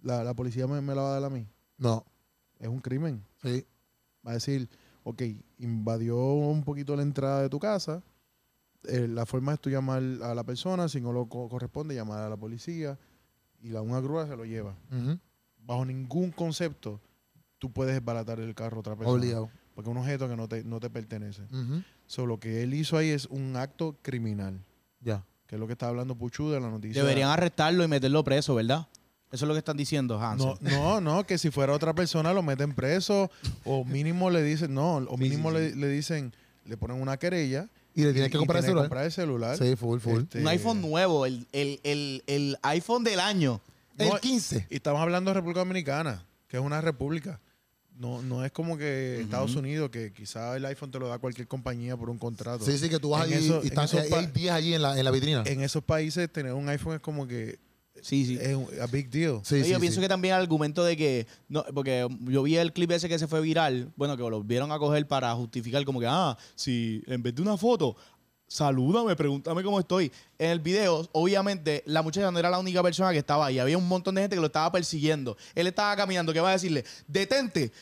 [0.02, 1.46] la, la policía me, me la va a dar a mí.
[1.78, 2.04] No,
[2.58, 3.22] Es un crimen.
[3.42, 3.64] sí.
[4.26, 4.68] Va a decir,
[5.08, 5.22] ok,
[5.58, 8.02] invadió un poquito la entrada de tu casa.
[8.88, 12.22] eh, la forma es tú llamar a la persona, si no lo co- corresponde, llamar
[12.24, 12.98] a la policía
[13.62, 14.74] y la una grúa se lo lleva.
[15.64, 17.00] Bajo ningún concepto
[17.58, 19.16] tú puedes desbaratar el carro a otra persona.
[19.16, 19.50] Obligado.
[19.74, 21.42] Porque es un objeto que no te, no te pertenece.
[21.44, 21.82] Ujú.
[22.06, 24.60] So, lo que él hizo ahí es un acto criminal,
[25.00, 25.24] Ya.
[25.46, 27.02] que es lo que está hablando Puchu de la noticia.
[27.02, 28.86] Deberían arrestarlo y meterlo preso, ¿verdad?
[29.32, 30.54] Eso es lo que están diciendo, Hansel.
[30.60, 33.30] No, no, no, que si fuera otra persona lo meten preso
[33.64, 36.32] o mínimo le dicen, no, o mínimo sí, Le, le dicen,
[36.64, 37.68] le ponen una querella.
[37.94, 38.84] Y le tienes que comprar el celular.
[38.84, 39.56] comprar el celular.
[39.56, 40.22] Sí, full, full.
[40.22, 43.60] Este, Un iPhone nuevo, el, el, el, el iPhone del año.
[43.98, 44.66] El No, 15.
[44.70, 47.40] Y estamos hablando de República Dominicana, que es una república.
[47.98, 51.48] No, no es como que Estados Unidos, que quizá el iPhone te lo da cualquier
[51.48, 52.62] compañía por un contrato.
[52.64, 54.52] Sí, sí, que tú vas En allí eso- y están, esos hay- pa- hay 10
[54.52, 55.42] allí en la, en la vitrina.
[55.46, 57.58] En esos países tener un iPhone es como que
[58.02, 58.38] Sí, sí.
[58.40, 59.40] es un- a big deal.
[59.44, 60.00] Sí, yo sí, pienso sí.
[60.02, 63.26] que también el argumento de que, no, porque yo vi el clip ese que se
[63.26, 67.22] fue viral, bueno, que lo vieron a coger para justificar como que, ah, si en
[67.22, 67.96] vez de una foto,
[68.48, 70.12] salúdame, pregúntame cómo estoy.
[70.38, 73.76] En el video, obviamente, la muchacha no era la única persona que estaba ahí, había
[73.76, 75.36] un montón de gente que lo estaba persiguiendo.
[75.54, 76.84] Él estaba caminando, ¿qué va a decirle?
[77.08, 77.72] Detente.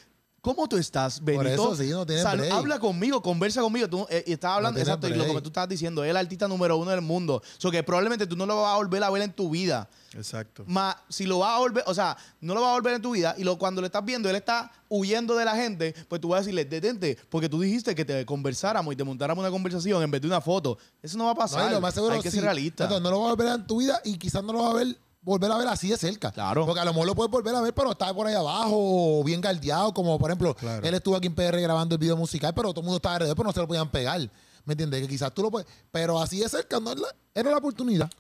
[0.45, 1.73] ¿Cómo tú estás, Benito?
[1.73, 2.53] eso sí, no tiene break.
[2.53, 3.89] Habla conmigo, conversa conmigo.
[3.89, 6.11] Tú, eh, y estaba hablando, tiene exacto, y lo que tú estabas diciendo, él es
[6.11, 7.37] el artista número uno del mundo.
[7.37, 9.89] O sea, que probablemente tú no lo vas a volver a ver en tu vida.
[10.13, 10.63] Exacto.
[10.67, 13.13] Más, si lo vas a volver, o sea, no lo vas a volver en tu
[13.13, 16.29] vida y lo, cuando lo estás viendo, él está huyendo de la gente, pues tú
[16.29, 20.03] vas a decirle, detente, porque tú dijiste que te conversáramos y te montáramos una conversación
[20.03, 20.77] en vez de una foto.
[21.03, 21.65] Eso no va a pasar.
[21.65, 22.37] No, lo más seguro Hay que sí.
[22.37, 22.85] ser realista.
[22.85, 24.63] Entonces, no lo vas a volver a ver en tu vida y quizás no lo
[24.63, 26.31] vas a ver, volver a ver así de cerca.
[26.31, 26.67] Claro.
[26.67, 28.75] Porque a lo mejor lo puedes volver a ver, pero está por ahí abajo,
[29.21, 30.87] o bien guardiado, como por ejemplo, Claro.
[30.87, 33.37] él estuvo aquí en PR grabando el video musical, pero todo el mundo estaba alrededor,
[33.37, 34.21] pero no se lo podían pegar.
[34.67, 35.01] ¿Me entiendes?
[35.03, 35.69] Que quizás tú lo puedes.
[35.91, 36.95] Pero así de cerca no
[37.35, 38.11] era la oportunidad.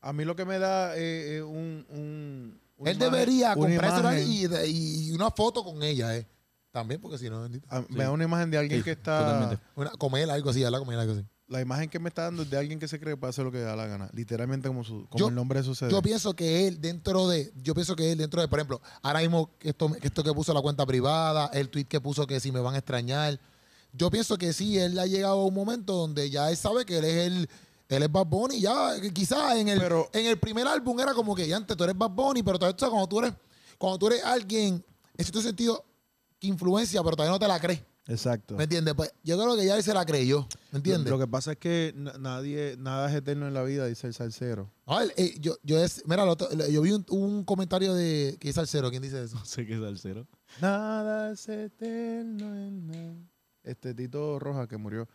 [0.00, 4.18] A mí lo que me da eh, eh, un, un- él imagen- debería comprarse una-
[4.18, 6.26] imagen- y, y una foto con ella, ¿eh?
[6.72, 7.66] También, porque si no, bendito.
[7.68, 9.58] a- me da una imagen de alguien Sí, que está totalmente.
[9.74, 11.24] Una, comer algo así, habla comer algo así.
[11.50, 13.44] La imagen que me está dando es de alguien que se cree que puede hacer
[13.44, 16.34] lo que da la gana literalmente como su como Yo- el nombre sucede Yo pienso
[16.34, 19.90] que él dentro de, yo pienso que él dentro de, por ejemplo, ahora mismo esto,
[19.92, 22.74] que esto que puso la cuenta privada, el tweet que puso que si me van
[22.76, 23.38] a extrañar,
[23.92, 26.98] yo pienso que sí, él ha llegado a un momento donde ya él sabe que
[26.98, 27.48] él es el,
[27.88, 31.34] él es Bad Bunny, ya quizás en el, Pero- en el primer álbum era como
[31.34, 33.32] que ya antes tú eres Bad Bunny, pero todavía, tú sabes, cuando tú eres,
[33.76, 34.84] cuando tú eres alguien,
[35.16, 35.84] en cierto sentido,
[36.38, 38.94] que influencia, pero todavía no te la crees, exacto ¿me entiendes?
[38.94, 41.10] Pues yo creo que ya él se la creyó, ¿me entiendes?
[41.10, 44.14] lo que pasa es que na- nadie nada es eterno en la vida dice el
[44.14, 48.36] salsero No, él, eh, yo, yo, es, mira, otro- yo vi un, un comentario de,
[48.40, 49.36] que es Salcero, ¿quién dice eso?
[49.38, 50.26] No sé qué es el cero.
[50.60, 53.14] nada es eterno en nada.
[53.62, 55.08] este Tito Roja que murió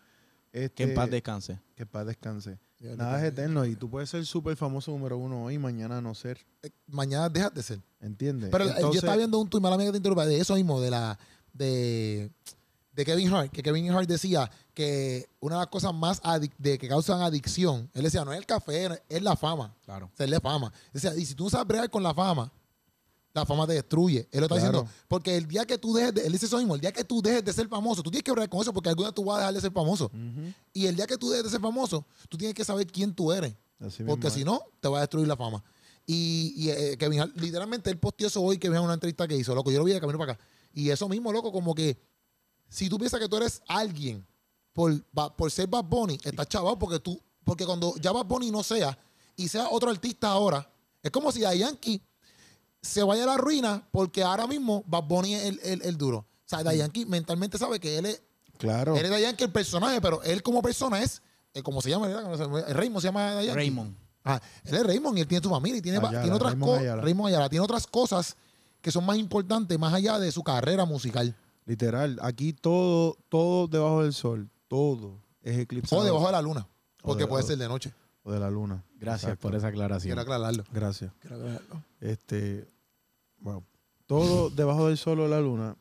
[0.54, 1.60] este, Que en paz descanse.
[1.76, 4.92] que en paz descanse Ya, nada es no, eterno y tú puedes ser súper famoso
[4.92, 7.80] número uno hoy y mañana no ser eh, Mañana dejas de ser.
[8.00, 8.50] ¿entiendes?
[8.52, 10.80] Pero eh, yo estaba viendo un tuit, mala amiga que te interrumpa, de eso mismo,
[10.80, 11.20] de la
[11.52, 12.32] de,
[12.96, 16.22] de Kevin Hart, que Kevin Hart decía que una de las cosas más
[16.58, 20.10] de que causan adicción, él decía, no es el café, es- es la fama, Claro.
[20.18, 20.72] es la fama.
[20.94, 22.52] Decía, y si tú no sabes bregar con la fama,
[23.34, 24.30] la fama te destruye.
[24.32, 24.72] Él lo está Claro.
[24.84, 27.04] diciendo, porque el día que tú dejes de, él dice eso mismo, el día que
[27.04, 29.26] tú dejes de ser famoso, tú tienes que bregar con eso, porque alguna vez tú
[29.26, 30.10] vas a dejar de ser famoso.
[30.72, 33.34] Y el día que tú dejes de ser famoso, tú tienes que saber quién tú
[33.34, 33.54] eres.
[33.82, 34.46] así Porque si es.
[34.46, 35.62] no, te va a destruir la fama.
[36.08, 39.36] Y, y, eh, Kevin Hart, literalmente, él posteó eso hoy, Kevin Hart, una entrevista que
[39.36, 39.70] hizo, loco.
[39.70, 40.42] Yo lo vi de camino para acá.
[40.74, 41.98] Y eso mismo, loco, como que
[42.70, 44.26] si tú piensas que tú eres alguien
[44.74, 45.02] por,
[45.36, 48.98] por ser Bad Bunny, estás chaval porque tú, porque cuando ya Bad Bunny no sea
[49.36, 50.70] y sea otro artista ahora,
[51.02, 52.02] es como si a Yankee
[52.82, 56.18] se vaya a la ruina porque ahora mismo Bad Bunny es el, el- el duro.
[56.20, 58.22] O sea, Daddy Yankee mentalmente sabe que él es,
[58.58, 61.22] claro él es el personaje, pero él como persona es,
[61.54, 62.08] eh, como se llama.
[62.70, 63.54] Raymond se llama Yankee.
[63.56, 63.96] Raymond.
[64.24, 66.82] Ah, él es Raymond y él tiene su familia y tiene, Ayala, tiene otras cosas.
[67.04, 68.36] Raymond Ayala tiene otras cosas
[68.82, 71.36] que son más importantes, más allá de su carrera musical.
[71.66, 76.68] Literal aquí todo todo debajo del sol todo es eclipsado O debajo de la luna.
[77.02, 77.94] Porque de- puede o- ser de noche.
[78.24, 79.48] o de la luna Gracias Exacto.
[79.48, 80.10] por esa aclaración.
[80.10, 80.64] Quiero aclararlo.
[80.74, 81.84] gracias Quiero aclararlo.
[82.02, 82.68] Este,
[83.40, 83.64] bueno,
[84.08, 85.76] todo debajo del sol o la luna.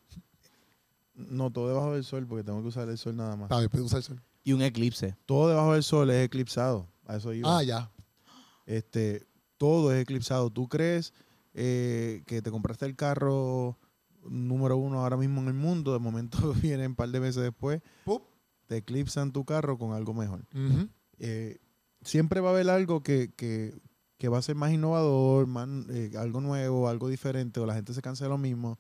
[1.15, 3.45] No, todo debajo del sol, porque tengo que usar el sol nada más.
[3.45, 4.21] Está bien, puedes usar el sol.
[4.43, 5.17] Y un eclipse.
[5.27, 6.89] Todo debajo del sol es eclipsado.
[7.07, 7.57] A eso iba.
[7.59, 7.91] Ah, ya.
[8.67, 9.25] Este,
[9.57, 10.51] todo es eclipsado.
[10.51, 11.13] Tú crees
[11.55, 13.79] eh, que te compraste el carro
[14.29, 17.81] número uno ahora mismo en el mundo, de momento viene un par de meses después,
[18.05, 18.23] Pup.
[18.67, 20.45] te eclipsan tu carro con algo mejor.
[21.19, 21.59] Eh,
[22.03, 23.75] siempre va a haber algo que, que-
[24.17, 27.93] que va a ser más innovador, más, eh, algo nuevo, algo diferente, o la gente
[27.93, 28.79] se cansa de lo mismo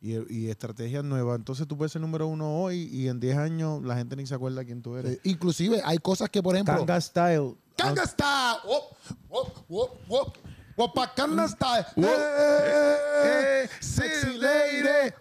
[0.00, 1.38] y, y estrategias nuevas.
[1.38, 4.34] Entonces tú puedes ser número uno hoy y en 10 años la gente ni se
[4.34, 5.12] acuerda quién tú eres.
[5.12, 6.74] Eh, inclusive hay cosas que, por ejemplo...
[6.76, 7.54] Kanga Style.
[7.76, 8.58] ¡Kanga Style!
[8.66, 9.48] ¡Wop!
[9.70, 9.90] ¡Wop!
[10.08, 10.36] ¡Wop!
[10.76, 10.96] ¡Wop!
[10.96, 11.86] ¡Wopa Kanga Style!
[11.96, 12.06] Wop.
[12.06, 13.64] ¡Eh!
[13.64, 15.12] Eh, ¡Sexy lady!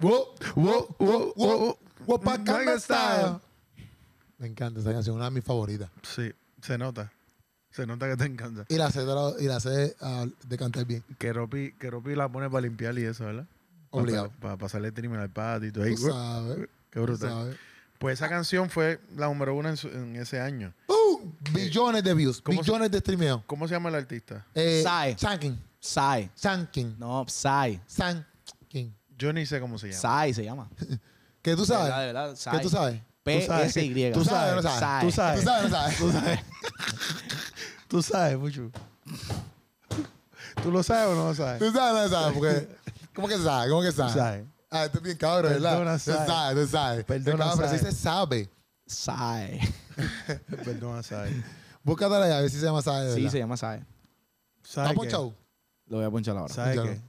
[2.08, 3.40] Wakanda Style.
[4.38, 5.90] Me encanta esa canción, una de mis favoritas.
[6.02, 7.12] Sí, se nota.
[7.70, 8.66] Se nota que te encanta.
[8.70, 11.04] Y la sé de, la- y la sé ah, de cantar bien.
[11.18, 13.46] Que Ropi, que Ropi la pone para limpiar y eso, ¿verdad?
[13.92, 14.32] Obligado.
[14.42, 15.96] Para, pasarle trimmer al patio y todo ahí.
[15.96, 16.58] Tú sabes.
[16.90, 17.30] Qué tú brutal.
[17.30, 17.58] sabes.
[18.02, 20.74] Pues esa canción fue la número uno en, su- en ese año.
[20.88, 21.34] ¡Pum!
[21.52, 23.44] Billones de views, ¿Cómo se- billones de streameo.
[23.46, 24.44] ¿Cómo se llama el artista?
[24.56, 25.16] Eh, Psy.
[25.20, 25.62] Sankin.
[25.80, 26.30] Psy.
[26.34, 26.96] Sankin.
[26.98, 27.80] No, Psy.
[27.86, 28.96] Sankin.
[29.20, 30.24] Yo ni sé cómo se llama.
[30.26, 30.68] Psy se llama.
[31.44, 32.00] ¿Qué tú De verdad, sabes?
[32.00, 32.50] de verdad, Psy.
[32.50, 33.02] ¿Qué tú sabes?
[33.24, 34.12] P-S-Y.
[34.14, 34.80] ¿Tú sabes o no sabes?
[34.80, 35.06] Psy.
[35.06, 35.40] Tú sabes.
[35.40, 35.98] ¿Tú sabes o no sabes?
[36.00, 36.40] Tú sabes.
[37.88, 38.72] Tú sabes, Puchu.
[40.64, 41.60] ¿Tú lo sabes o no lo sabes?
[41.60, 42.34] ¿Tú sabes o no sabes?
[42.38, 42.68] Porque,
[43.14, 43.70] ¿Cómo que sabe?
[43.70, 44.14] ¿Cómo que Tú sabe?
[44.14, 44.46] sabes.
[44.72, 45.72] Ah, esto es bien cabrón, ¿verdad?
[45.78, 46.28] Perdona, Tú sabe.
[46.28, 47.04] sabes, tú sabes.
[47.06, 47.80] Perdona, Cabrón, pero sabe.
[47.80, 48.50] sí se sabe.
[48.88, 49.60] Psy.
[50.64, 51.34] Perdón, sabes.
[51.84, 53.06] Búscatela ahí, a ver si se llama sabe.
[53.08, 53.58] de Sí, se llama.
[53.58, 53.84] ¿Sabes
[54.64, 54.96] ¿Está qué?
[54.96, 55.34] ponchado?
[55.88, 56.54] Lo voy a ponchar ahora.
[56.54, 56.96] ¿Sabes Ponchalo.
[56.96, 57.02] qué?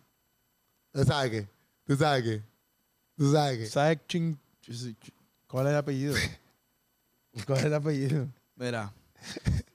[0.92, 1.48] ¿Tú sabes qué?
[1.84, 2.42] ¿Tú sabes qué?
[3.16, 3.66] ¿Tú sabes qué?
[3.66, 5.12] ¿Sabes chin- ch-
[5.46, 6.14] ¿Cuál es el apellido?
[7.46, 8.26] ¿Cuál es el apellido?
[8.56, 8.92] Mira,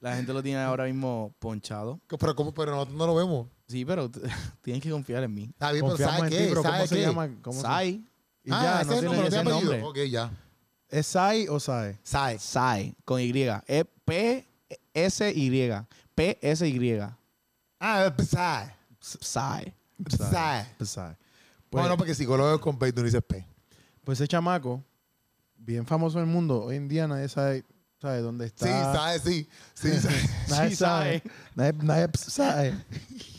[0.02, 2.00] la gente lo tiene ahora mismo ponchado.
[2.20, 2.54] Pero, ¿cómo?
[2.54, 3.48] pero nosotros no lo vemos.
[3.68, 4.10] Sí, pero
[4.62, 5.44] tienes que confiar en mí.
[5.44, 6.50] Está bien, pero Confiamos ¿sabes en ti, qué?
[6.50, 7.02] pero ¿cómo ¿Sabes se qué?
[7.02, 7.30] llama?
[7.42, 8.08] ¿Cómo se- Psy.
[8.44, 9.78] Y ah, ya, ese no es el tiene ese tiene apellido.
[9.78, 10.04] nombre.
[10.04, 10.32] Ok, ya.
[10.90, 12.00] ¿Es Sai o Sae?
[12.02, 12.38] Sai.
[12.40, 12.96] Psy.
[13.04, 13.32] Con Y.
[13.68, 15.72] E P-S-Y.
[16.16, 17.00] P-S-Y.
[17.80, 18.68] Ah, es Sai.
[19.02, 19.74] Psy.
[20.10, 20.66] Sai.
[20.86, 21.16] Sai.
[21.70, 23.46] Pues, Bueno, porque psicólogo con P, tú no dices P.
[24.06, 24.82] pues ese chamaco,
[25.58, 27.66] bien famoso en el mundo, hoy en día nadie sabe,
[28.02, 28.66] sabe dónde está.
[28.66, 29.50] Sí, sabe, sí.
[29.74, 30.30] Sí, sabe.
[30.50, 31.24] Nadie Sí sabe.
[31.56, 32.74] Nadie, nadie sabe.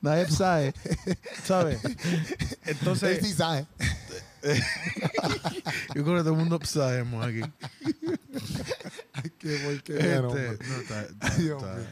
[0.00, 0.74] Nadie sabe.
[1.44, 1.78] ¿Sabes?
[2.66, 3.66] Entonces, Él sí sabe.
[5.94, 7.40] yo creo que todo el mundo sabemos aquí.
[9.12, 10.66] Ay, qué porquería, no, Este, hombre.
[10.68, 11.86] no, está- está- está-.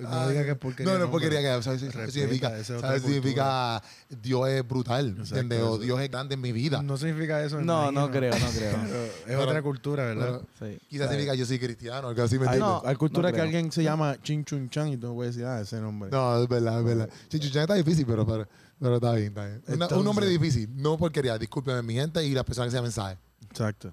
[0.00, 0.92] No diga que es porquería.
[0.92, 1.80] No, no es porquería que ¿sabes?
[1.82, 3.02] Respeta, significa, esa es otra ¿sabes?
[3.02, 3.20] cultura.
[3.22, 3.82] significa
[4.22, 5.16] Dios es brutal.
[5.62, 5.78] O.
[5.78, 6.82] Dios es grande en mi vida.
[6.82, 7.60] No significa eso.
[7.60, 8.76] No, no creo, no creo.
[9.20, 10.40] Es Pero- otra cultura, ¿verdad?
[10.58, 10.78] Pero Sí.
[10.88, 12.82] quizás significa yo soy cristiano, algo así, ¿me Hay, entiendes?
[12.82, 13.44] no, hay culturas no que creo.
[13.44, 16.10] alguien se llama Chin Chun Chan y tú no puedes decir, ah, ese nombre.
[16.10, 17.08] No, es verdad, es verdad.
[17.28, 18.48] Chichuchan está difícil, pero, pero,
[18.80, 19.62] pero está bien, está bien.
[19.66, 21.38] Una- un Entonces- nombre difícil, no porquería.
[21.38, 23.18] Discúlpeme, mi gente y las personas que se llaman sabe.
[23.50, 23.92] Exacto.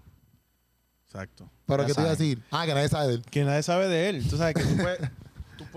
[1.08, 1.50] Exacto.
[1.66, 2.30] Pero Ya ¿qué te iba a saben.
[2.30, 2.44] decir?
[2.52, 3.22] Ah, que nadie sabe de él.
[3.30, 4.28] Que nadie sabe de él.
[4.30, 5.00] Tú sabes que tú puedes,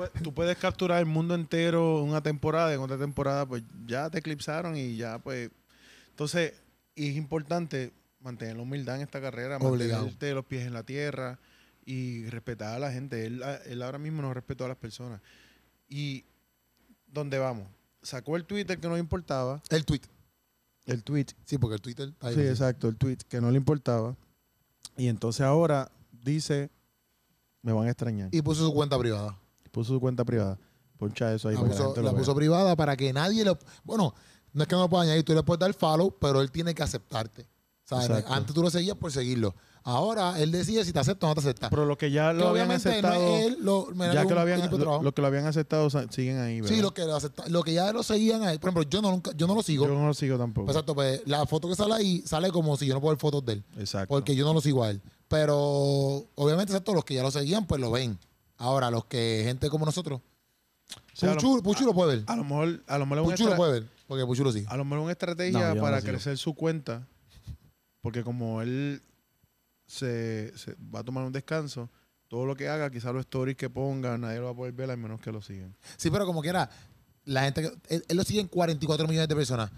[0.00, 4.08] puedes, tú puedes capturar el mundo entero en una temporada, en otra temporada pues ya
[4.10, 5.50] te eclipsaron y ya pues...
[6.10, 6.54] Entonces,
[6.94, 10.02] y es importante mantener la humildad en esta carrera, Obligado.
[10.02, 11.38] mantenerte los pies en la tierra
[11.84, 13.26] y respetar a la gente.
[13.26, 15.20] Él, él ahora mismo no respetó a las personas.
[15.88, 16.24] Y,
[17.06, 17.66] ¿dónde vamos?
[18.02, 20.02] Sacó el Twitter que no le importaba, El tweet.
[20.86, 24.16] el tweet Sí, porque el Twitter Sí, exacto, el tweet que no le importaba.
[24.96, 26.70] Y entonces ahora dice,
[27.62, 28.28] me van a extrañar.
[28.32, 29.38] Y puso su cuenta privada.
[29.70, 30.58] Puso su cuenta privada.
[30.98, 33.44] Poncha eso ahí La para que la puso, la lo puso privada para que nadie
[33.44, 33.58] lo.
[33.84, 34.14] Bueno,
[34.52, 36.74] no es que no lo pueda añadir, tú le puedes dar follow, pero él tiene
[36.74, 37.46] que aceptarte.
[37.84, 38.24] ¿Sabes?
[38.28, 39.52] Antes tú lo seguías por seguirlo.
[39.82, 41.70] Ahora él decide si te acepta o no te acepta.
[41.70, 44.34] Pero los que ya Que lo habían obviamente aceptado, no es él, lo, ya que
[44.34, 46.76] lo habían, lo, los que lo habían aceptado siguen ahí, ¿verdad?
[46.76, 48.60] Sí, lo que, lo, acepta- lo que ya lo seguían a él.
[48.60, 49.86] Por ejemplo, yo no, nunca, yo no lo sigo.
[49.86, 50.68] Yo no lo sigo tampoco.
[50.70, 53.44] Exacto, pues la foto que sale ahí sale como si yo no puedo ver fotos
[53.44, 53.64] de él.
[53.78, 54.08] Exacto.
[54.14, 55.00] Porque yo no lo sigo a él.
[55.26, 55.56] Pero
[56.36, 58.18] obviamente, exacto, los que ya lo seguían, pues lo ven.
[58.60, 62.24] Ahora, los que, gente como nosotros, O sea, a, lo, Puchu, Puchu lo puede ver.
[62.26, 64.52] a lo mejor, a lo mejor una Puchu lo estra- puede ver, porque Puchu lo
[64.52, 64.66] sigue.
[64.68, 66.12] a lo mejor una No, estrategia yo no para lo sigo.
[66.12, 67.06] crecer su cuenta,
[68.02, 69.02] porque como él
[69.86, 71.88] se, se va a tomar un descanso,
[72.28, 74.90] todo lo que haga, quizás los stories que ponga, nadie lo va a poder ver,
[74.90, 75.74] al menos que lo sigan.
[75.96, 76.68] Sí, pero como quiera,
[77.24, 79.70] la gente, que- él, él lo sigue en 44 millones de personas.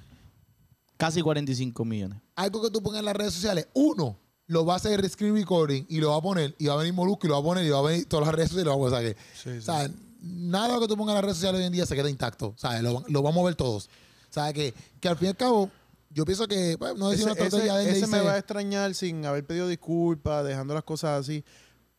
[0.96, 2.18] Casi 45 millones.
[2.36, 4.16] Algo que tú pongas en las redes sociales, uno
[4.52, 6.92] lo va a hacer screen recording y lo va a poner, y va a venir
[6.92, 8.74] Molusco y lo va a poner, y va a venir todas las redes sociales y
[8.74, 9.16] lo va a poner.
[9.42, 11.72] Sí, o sea, nada de lo que tú pongas en las redes sociales hoy en
[11.72, 12.54] día se queda intacto.
[12.56, 12.82] ¿sabes?
[12.82, 13.86] Lo, lo vamos a ver todos.
[13.86, 15.70] O sea, que, que al fin y al cabo,
[16.10, 18.28] yo pienso que, pues, no decir ese, una estrategia de ese- él, ese me dice-
[18.28, 21.44] va a extrañar sin haber pedido disculpas, dejando las cosas así.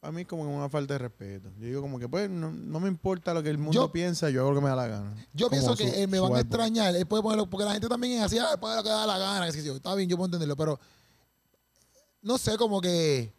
[0.02, 1.50] A mí como una falta de respeto.
[1.60, 4.30] Yo digo como que pues no, no me importa lo que el mundo Yo- piensa,
[4.30, 5.14] yo hago lo que me da la gana.
[5.34, 6.94] Yo Como pienso que eh, me van a extrañar.
[6.94, 9.18] Él puede ponerlo, porque la gente también es así, ah, puede lo que da la
[9.18, 9.50] gana.
[9.50, 9.76] yo.
[9.78, 10.78] Está bien, yo puedo entenderlo, pero
[12.24, 13.32] no sé, como que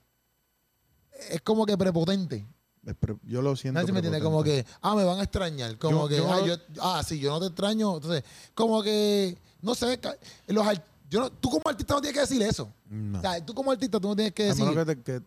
[1.31, 2.47] es como que prepotente.
[3.01, 3.81] Pre- Yo lo siento.
[3.81, 5.79] Nadie me entiende, como que, ah, me van a extrañar.
[5.79, 7.95] Como Yo- que, yo ah, no- yo- ah, sí, yo no te extraño.
[7.97, 8.23] Entonces,
[8.55, 9.99] como que, no sé,
[10.49, 10.67] los
[11.09, 12.71] yo no- tú como artista no tienes que decir eso.
[12.91, 13.19] No.
[13.19, 15.23] O sea, tú como artista tú no tienes que decir, menos que te- que-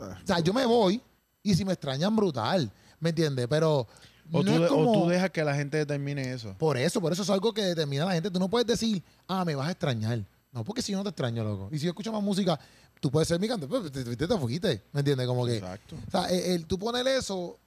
[0.00, 0.18] ah.
[0.22, 1.00] o sea, yo me voy
[1.42, 2.70] y si me extrañan, brutal.
[2.98, 3.46] ¿Me entiendes?
[3.48, 3.86] Pero
[4.32, 4.90] o, no tú, como...
[4.90, 6.54] o tú dejas que la gente determine eso.
[6.58, 8.30] Por eso, por eso es algo que determina a la gente.
[8.30, 10.24] Tú no puedes decir, ah, me vas a extrañar.
[10.52, 11.68] No, porque si yo no te extraño, loco.
[11.72, 12.58] Y si yo escucho más música,
[13.00, 14.82] tú puedes ser mi cantante, pues te, te, te fuiste.
[14.92, 15.26] ¿Me entiendes?
[15.26, 15.96] Como que, Exacto.
[16.06, 17.58] o sea, el, el- tú poner eso,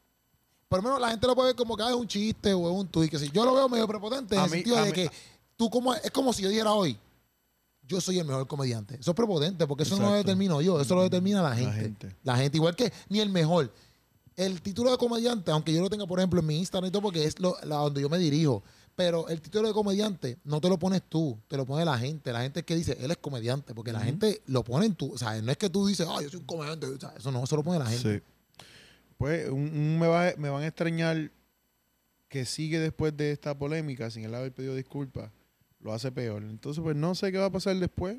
[0.68, 2.70] por lo menos la gente lo puede ver como que ah, es un chiste o
[2.72, 3.10] es un tuit.
[3.10, 5.10] Que si yo lo veo medio prepotente en A el mí- sentido de mí- que
[5.58, 6.98] tú como, es como si yo dijera hoy,
[7.88, 8.96] yo soy el mejor comediante.
[9.00, 11.76] Eso es prepotente, porque eso no lo determino yo, eso lo determina la gente.
[11.82, 12.16] gente.
[12.24, 13.72] La gente, igual que ni el mejor.
[14.36, 17.02] El título de comediante, aunque yo lo tenga, por ejemplo, en mi Instagram y todo,
[17.04, 18.64] porque es lo, la donde yo me dirijo,
[18.96, 22.32] pero el título de comediante no te lo pones tú, te lo pone la gente.
[22.32, 25.12] La gente es que dice, él es comediante, porque la gente lo pone en tu.
[25.14, 26.86] O sea, no es que tú dices, ah, yo soy un comediante.
[26.88, 28.20] O sea, eso no, eso lo pone la gente.
[28.20, 28.66] Sí.
[29.18, 31.32] Pues un, un me, va- me van a extrañar
[32.30, 35.32] que sigue después de esta polémica sin él haber pedido disculpas.
[35.80, 36.44] Lo hace peor.
[36.44, 38.18] Entonces, pues no sé qué va a pasar después.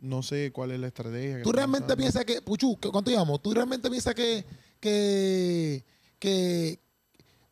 [0.00, 1.42] No sé cuál es la estrategia.
[1.42, 3.40] ¿Tú realmente piensas que, Puchu, ¿qué- ¿cuánto llevamos?
[3.40, 4.44] ¿Tú realmente piensas que,
[4.80, 5.84] que,
[6.18, 6.78] que,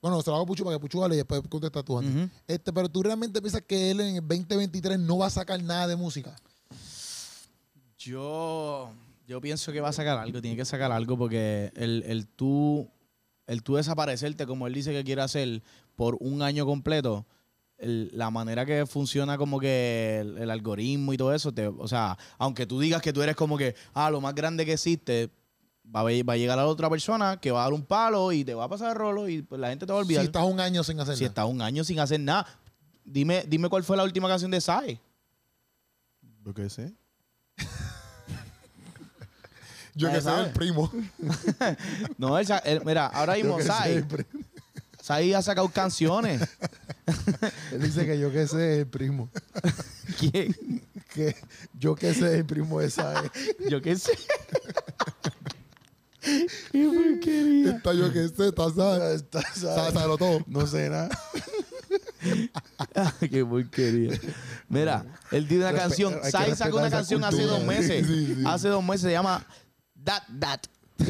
[0.03, 2.15] bueno, se lo hago a Puchu para que Puchu hable y después contesta tú antes.
[2.15, 2.29] Ujú.
[2.49, 5.87] Este, pero tú realmente piensas que él en el 2023 no va a sacar nada
[5.87, 6.37] de música.
[7.99, 8.91] Yo,
[9.27, 12.89] yo pienso que va a sacar algo, tiene que sacar algo porque el, el tú,
[13.47, 15.63] el tú desaparecerte como él dice que quiere hacer
[15.95, 17.25] por un año completo,
[17.79, 21.87] el- la manera que funciona como que el, el algoritmo y todo eso, te, o
[21.87, 25.31] sea, aunque tú digas que tú eres como que, ah, lo más grande que existe,
[25.95, 28.33] va a, va a llegar a la otra persona que va a dar un palo
[28.33, 30.07] y te va a pasar el rolo y pues, la gente te va a Si
[30.07, 30.25] olvidar.
[30.25, 31.29] estás un año sin hacer si nada.
[31.31, 32.47] estás un año sin hacer nada.
[33.05, 35.01] Dime, dime cuál fue la última canción de Sai.
[36.45, 36.93] Lo que sé.
[39.95, 40.91] Yo que sé, el primo.
[42.19, 44.05] No, él mira, ahora mismo Yo que Sai,
[45.03, 46.41] Sai ha sacado canciones.
[47.73, 49.29] Él dice que yo que sé es el primo.
[50.21, 50.55] ¿Quién?
[51.13, 51.35] Que
[51.77, 53.25] yo que sé es el primo de esa.
[53.69, 54.13] Yo qué sé.
[56.23, 57.71] Qué porquería.
[57.77, 60.41] Está yo que sé, está, sabe, Está- sabe, todo.
[60.47, 61.09] No sé nada.
[63.31, 64.19] Qué porquería.
[64.69, 66.15] Mira, él tiene una Respe- canción.
[66.31, 68.07] Sai sacó una canción hace dos meses.
[68.07, 68.43] Sí, sí, sí.
[68.47, 69.45] Hace dos meses se llama
[70.05, 70.61] That That.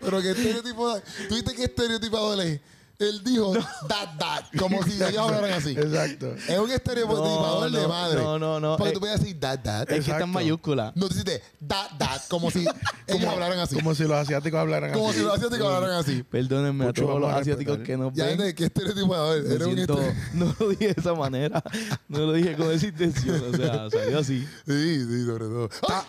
[0.00, 1.00] Pero que estereotipo.
[1.28, 2.60] ¿Tú viste qué estereotipado él es?
[3.00, 3.52] Él dijo
[3.86, 5.70] that, that, como si ellos hablaran así.
[5.70, 6.34] Exacto.
[6.48, 8.20] Es un estereotipador No, de madre.
[8.20, 8.76] no, no, no.
[8.76, 9.82] Porque Eh, tú puedes decir that, that.
[9.82, 10.26] Es que está en Exacto.
[10.26, 10.92] mayúscula.
[10.96, 12.66] No, tú dices that, that, como si
[13.06, 13.76] ellos hablaran así.
[13.76, 15.18] Como si los asiáticos hablaran Como así.
[15.20, 16.24] si los asiáticos hablaran así.
[16.24, 18.38] Perdónenme a todos los asiáticos que nos Ya ven.
[18.38, 19.46] ves qué estereotipador.
[19.46, 21.62] Era un estere- no lo dije de esa manera.
[22.08, 23.54] No lo dije con esa intención.
[23.54, 24.44] O sea, salió así.
[24.66, 25.68] Sí, sí, sobre todo.
[25.88, 26.04] ¡Ah!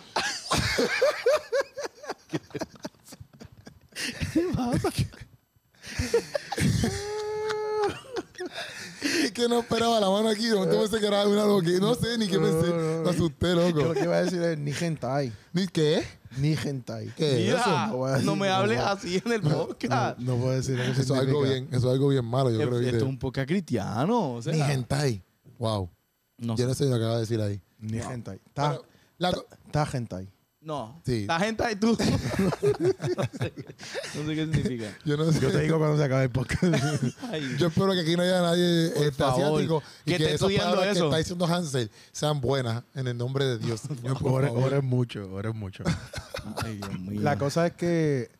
[9.02, 11.68] Es que no esperaba la mano aquí, momento pensé que era una loca.
[11.80, 12.68] No sé ni qué No, pensé.
[12.70, 13.02] no, no.
[13.04, 13.94] Me asusté, Yo lo loco.
[13.94, 15.32] que iba a decir es ni hentai.
[15.52, 16.04] ¿Ni qué?
[16.38, 17.12] Ni hentai.
[17.16, 17.86] ¿Qué es eso?
[17.88, 20.18] No decir, no me no hables así en el podcast.
[20.18, 22.58] No, no puedo decir que Eso es algo bien, eso es algo bien malo, yo
[22.58, 22.80] Esto creo.
[22.80, 23.04] es ¿viste?
[23.04, 24.34] un podcast cristiano.
[24.34, 25.22] O sea, Ni hentai.
[25.58, 25.90] Wow.
[26.38, 27.60] No, Yo no sé lo que acaba de decir ahí.
[27.78, 28.38] Ni hentai.
[28.46, 28.84] Está, Pero,
[29.18, 30.28] la co- está hentai.
[30.60, 31.00] No.
[31.06, 31.24] Sí.
[31.26, 31.96] La gente ahí tú.
[31.96, 31.96] no,
[33.38, 33.52] sé,
[34.14, 34.96] no sé qué significa.
[35.04, 35.40] yo no sé.
[35.40, 36.62] Yo te digo cuando se acabe el podcast.
[37.58, 40.70] Yo espero que aquí no haya nadie este, asiático y que que esté esas estudiando
[40.76, 41.04] palabras eso.
[41.04, 43.80] que está diciendo Hansel sean buenas en el nombre de Dios.
[43.80, 44.64] Señor, por Ore- favor.
[44.64, 45.84] Ores mucho, ores mucho.
[46.62, 47.20] ay, Dios mío.
[47.22, 48.30] La cosa es que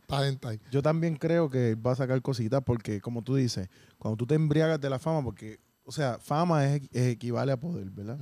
[0.70, 4.34] yo también creo que va a sacar cositas porque, como tú dices, cuando tú te
[4.34, 8.18] embriagas de la fama, porque, o sea, fama es, es equivale a poder, ¿verdad?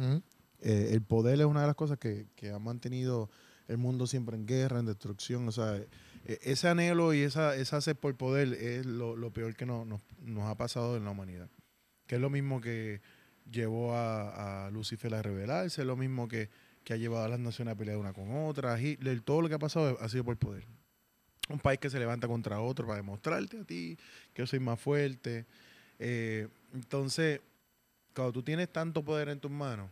[0.61, 3.31] Eh, el poder es una de las cosas que, que ha mantenido
[3.69, 5.47] el mundo siempre en guerra, en destrucción.
[5.47, 9.55] O sea, eh, ese anhelo y esa, esa sed por poder es lo, lo peor
[9.55, 11.49] que no- nos, nos ha pasado en la humanidad.
[12.07, 13.01] Que es lo mismo que
[13.51, 16.49] llevó a, a Lucifer a rebelarse, es lo mismo que,
[16.85, 18.81] que ha llevado a las naciones a pelear una con otra.
[18.81, 20.65] Hitler, todo lo que ha pasado ha sido por poder.
[21.51, 23.97] Un país que se levanta contra otro para demostrarte a ti
[24.35, 25.47] que yo soy más fuerte.
[25.99, 27.41] Eh, entonces,
[28.15, 29.91] cuando tú tienes tanto poder en tus manos,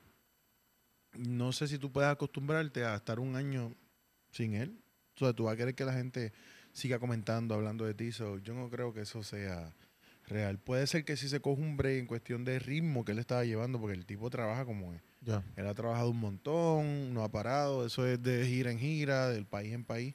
[1.19, 3.75] no sé si tú puedes acostumbrarte a estar un año
[4.31, 4.79] sin él.
[5.17, 6.33] O sea, tú vas a querer que la gente
[6.73, 8.13] siga comentando, hablando de ti.
[8.13, 9.75] So, yo no creo que eso sea
[10.27, 10.59] real.
[10.59, 13.45] Puede ser que sí se coja un break en cuestión de ritmo que él estaba
[13.45, 15.01] llevando, porque el tipo trabaja como es.
[15.57, 17.87] Él ha trabajado un montón, no ha parado.
[17.87, 20.15] Eso es de gira en gira, del país en país.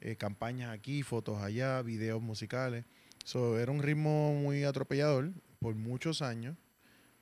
[0.00, 2.84] Eh, campañas aquí, fotos allá, videos musicales.
[3.24, 6.56] So, era un ritmo muy atropellador por muchos años.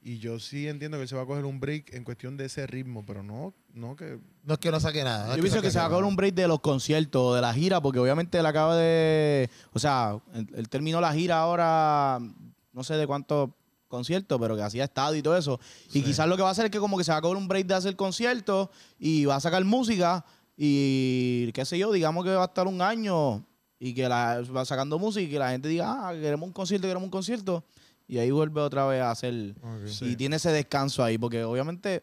[0.06, 2.66] Y yo sí entiendo que se va a coger un break en cuestión de ese
[2.66, 5.28] ritmo, pero no, no que No es que no saque nada.
[5.28, 6.04] no Yo pienso que se va a nada.
[6.04, 9.48] un break de los conciertos, de la gira, porque obviamente él acaba de.
[9.72, 12.20] O sea, él, él terminó la gira ahora,
[12.72, 13.48] no sé de cuántos
[13.88, 15.58] conciertos, pero que hacía estadio y todo eso.
[15.94, 17.38] Y quizás lo que va a hacer es que como que se va a acabar
[17.38, 20.24] un break de hacer conciertos y va a sacar música
[20.56, 23.46] y qué sé yo, digamos que va a estar un año
[23.78, 26.86] y que la, va sacando música y que la gente diga, ah, queremos un concierto,
[26.86, 27.64] queremos un concierto.
[28.06, 29.54] Y ahí vuelve otra vez a hacer.
[30.02, 32.02] Y tiene ese descanso ahí, porque obviamente.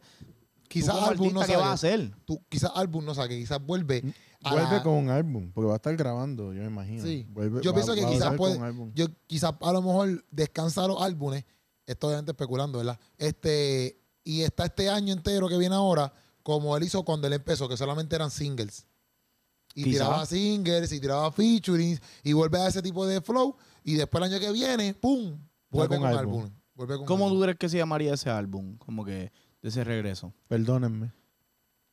[0.67, 1.93] Quizás álbum no ¿qué vas a saque.
[1.95, 2.15] hacer?
[2.25, 4.03] Tú, quizás álbum no saque, quizás vuelve.
[4.41, 7.03] a vuelve la- con un álbum, porque va a estar grabando, yo me imagino.
[7.03, 7.27] Sí.
[7.29, 8.57] Vuelve- Yo va- pienso que va quizás puede.
[8.95, 11.43] Yo quizás a lo mejor descansa los álbumes.
[11.85, 12.97] Esto obviamente especulando, ¿verdad?
[13.17, 13.97] Este.
[14.23, 17.75] y está este año entero que viene ahora, como él hizo cuando él empezó, que
[17.75, 18.85] solamente eran singles.
[19.73, 20.05] Y Quizá.
[20.05, 23.55] tiraba singles y tiraba featuring y vuelve a ese tipo de flow.
[23.83, 25.37] Y después el año que viene, ¡pum!
[25.71, 26.43] Vuelve con con, álbum.
[26.43, 26.51] álbum.
[26.75, 27.37] Vuelve con ¿Cómo álbum.
[27.39, 28.77] tú crees que se llamaría ese álbum?
[28.77, 30.33] Como que de ese regreso.
[30.47, 31.11] Perdónenme.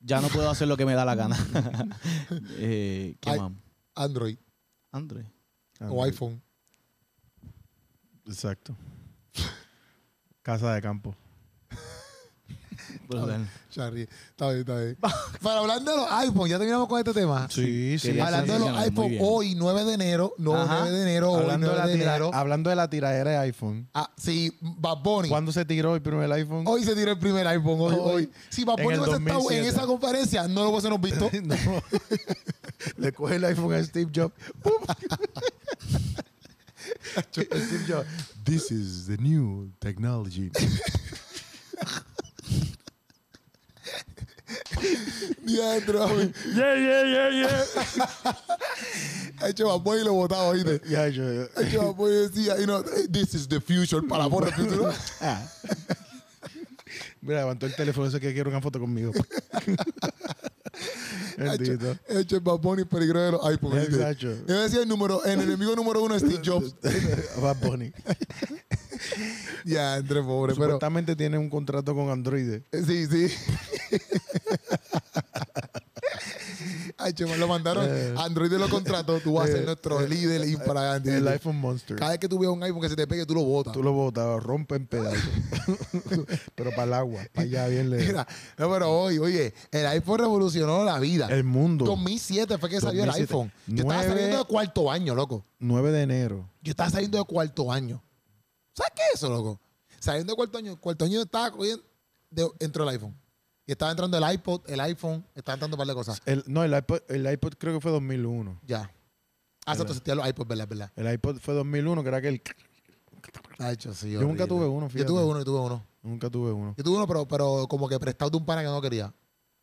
[0.01, 1.37] Ya no puedo hacer lo que me da la gana.
[2.59, 3.53] eh, ¿Qué más?
[3.95, 4.39] Android
[4.93, 5.27] Android.
[5.81, 6.43] o iPhone.
[8.27, 8.77] Exacto.
[10.43, 11.15] Casa de campo.
[13.09, 13.49] Brutal.
[13.71, 14.97] Charlie, está bien, está bien.
[15.43, 17.49] Para hablar de los iPhone, ya terminamos con este tema.
[17.51, 18.19] Sí, sí.
[18.21, 20.81] Hablando de los iPhone, hoy 9 de enero, no Ajá.
[20.81, 22.31] 9 de enero, hoy Hablando de, 9 la de enero.
[22.35, 23.89] hablando de la tiradera de iPhone.
[23.95, 25.29] Ah, sí, Bad Bunny.
[25.31, 26.65] ¿Cuándo se tiró el primer iPhone?
[26.67, 28.31] Hoy se tiró el primer iPhone, hoy, Hoy.
[28.51, 29.69] Si Bad Bunny hubiese estado en 2007.
[29.69, 31.31] esa conferencia, no lo hubiésemos visto.
[31.43, 31.57] No.
[32.99, 34.35] Le coge el iPhone a Steve Jobs.
[37.33, 38.07] Steve Jobs.
[38.45, 40.51] This is the new technology.
[45.45, 46.33] Diandro, mami.
[46.55, 47.65] yeah, yeah, yeah, yeah.
[49.41, 50.81] Ha hecho Bad Bunny y lo botaba, ¿oíste?
[50.89, 51.25] Ya, yo,
[51.57, 54.53] Ha hecho Bad Bunny y decía, you know, this is the future, para por el
[54.55, 54.93] futuro.
[55.21, 55.43] Ah.
[57.21, 59.13] Mira, levantó el teléfono ese que quiere una foto conmigo.
[61.39, 61.97] Hecho, Bendito.
[62.09, 63.89] hecho Bad Bunny peligro de los iPhones.
[63.89, 64.27] Exacto.
[64.49, 66.75] Yo decía el número, el enemigo número uno es Steve Jobs.
[67.41, 67.93] Bad Bunny.
[69.65, 72.63] Ya, entre pobre, pero Supuestamente tiene un contrato con Android.
[72.73, 73.33] sí, sí.
[77.15, 77.87] Chema, lo mandaron.
[77.89, 78.15] Eh.
[78.19, 79.19] Android lo contrató.
[79.21, 81.17] Tú vas a ser Eh, nuestro eh, líder infragante.
[81.17, 81.97] El iPhone Monster.
[81.97, 83.73] Cada vez que tú veas un iPhone que se te pegue, tú lo botas.
[83.73, 85.23] Tú lo botas, rompe en pedazos.
[86.55, 87.99] Pero para el agua, para allá bien le.
[87.99, 91.29] Mira, no, pero hoy, oye, el iPhone revolucionó la vida.
[91.29, 91.85] El mundo.
[91.85, 93.33] 2007 fue que salió el 2007.
[93.33, 93.53] iPhone.
[93.67, 95.45] Yo estaba saliendo de cuarto año, loco.
[95.59, 96.51] 9 de enero.
[96.63, 98.03] Yo estaba saliendo de cuarto año.
[98.75, 99.61] ¿Sabes qué es eso, loco?
[99.99, 101.83] Saliendo de cuarto año, cuarto año estaba cogiendo,
[102.31, 103.15] de, entró el iPhone.
[103.69, 106.23] Y estaba entrando el iPod, el iPhone, estaba entrando un par de cosas.
[106.25, 108.63] El, no, el iPod, el iPod creo que fue 2001.
[108.67, 108.91] Ya.
[109.67, 110.67] Ah, exacto, existían los iPods, ¿verdad?
[110.67, 110.91] ¿verdad?
[110.97, 112.43] El iPod fue 2001, que era aquel.
[113.93, 115.09] Sí, Yo nunca tuve uno, Yo fíjate.
[115.09, 115.85] tuve uno, yo tuve uno.
[116.03, 116.75] Nunca tuve uno.
[116.79, 119.13] Yo tuve uno, pero, pero como que prestado de un pana que no quería.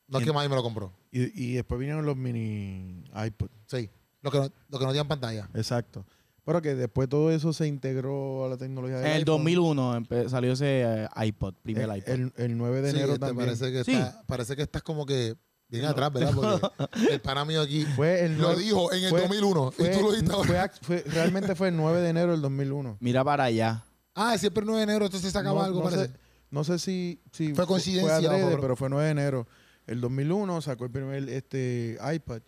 [0.07, 0.93] No es que nadie me lo compró.
[1.09, 3.49] Y, y después vinieron los mini iPod.
[3.65, 3.89] Sí.
[4.21, 5.49] Lo que no, lo que no tenían pantalla.
[5.55, 6.05] Exacto.
[6.45, 9.25] Pero que después todo eso se integró a la tecnología En el iPhone.
[9.25, 12.09] 2001 empe- salió ese eh, iPod, primer El, iPod.
[12.09, 13.47] el, el 9 de Sí, enero este, también.
[13.47, 13.93] Parece que, Sí.
[13.93, 15.35] está, parece que estás como que
[15.67, 16.33] bien atrás, ¿verdad?
[16.35, 16.67] Porque
[17.13, 20.03] el pana mío aquí Fue el lo dijo en el fue- 2001 Fue, y tú
[20.03, 20.47] lo dijiste ahora.
[20.47, 22.97] fue ac- fue- realmente fue el 9 de enero del 2001.
[22.99, 23.83] Mira para allá.
[24.13, 26.07] Ah, siempre el 9 de enero, entonces se acaba no, algo, no parece.
[26.13, 26.19] Sé,
[26.51, 29.47] no sé si, si Fue fu- coincidencia, adrede, pero fue 9 de enero.
[29.87, 32.41] El 2001 sacó el primer este, iPad.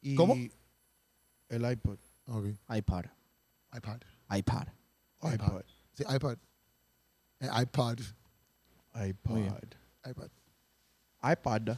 [0.00, 0.34] Y ¿Cómo?
[1.48, 1.98] El iPod.
[2.28, 2.46] Ok.
[2.76, 3.04] iPad.
[3.76, 4.00] iPad.
[4.30, 4.66] iPad.
[5.22, 5.62] iPod.
[5.94, 6.36] Sí, iPad.
[7.40, 7.98] Eh, iPad.
[8.94, 9.30] iPod.
[9.32, 9.54] Muy bien.
[10.08, 10.28] iPad.
[11.32, 11.76] iPad.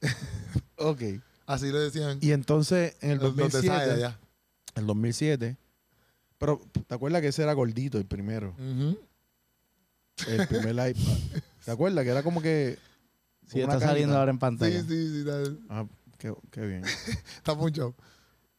[0.76, 1.00] ok.
[1.46, 4.18] Así le decían Y entonces en el los, los de 2007, Saya allá.
[4.74, 5.56] el 2007,
[6.38, 8.50] pero ¿te acuerdas que ese era gordito el primero?
[8.58, 8.98] Ujú.
[10.28, 11.16] El primer iPad.
[11.64, 12.78] ¿Te acuerdas que era como que
[13.46, 14.18] Sí, como una está saliendo cajita?
[14.20, 14.80] ahora en pantalla.
[14.82, 15.18] Sí, sí, sí.
[15.20, 15.86] Está, Ah,
[16.18, 16.84] qué, qué bien.
[17.36, 17.94] está mucho.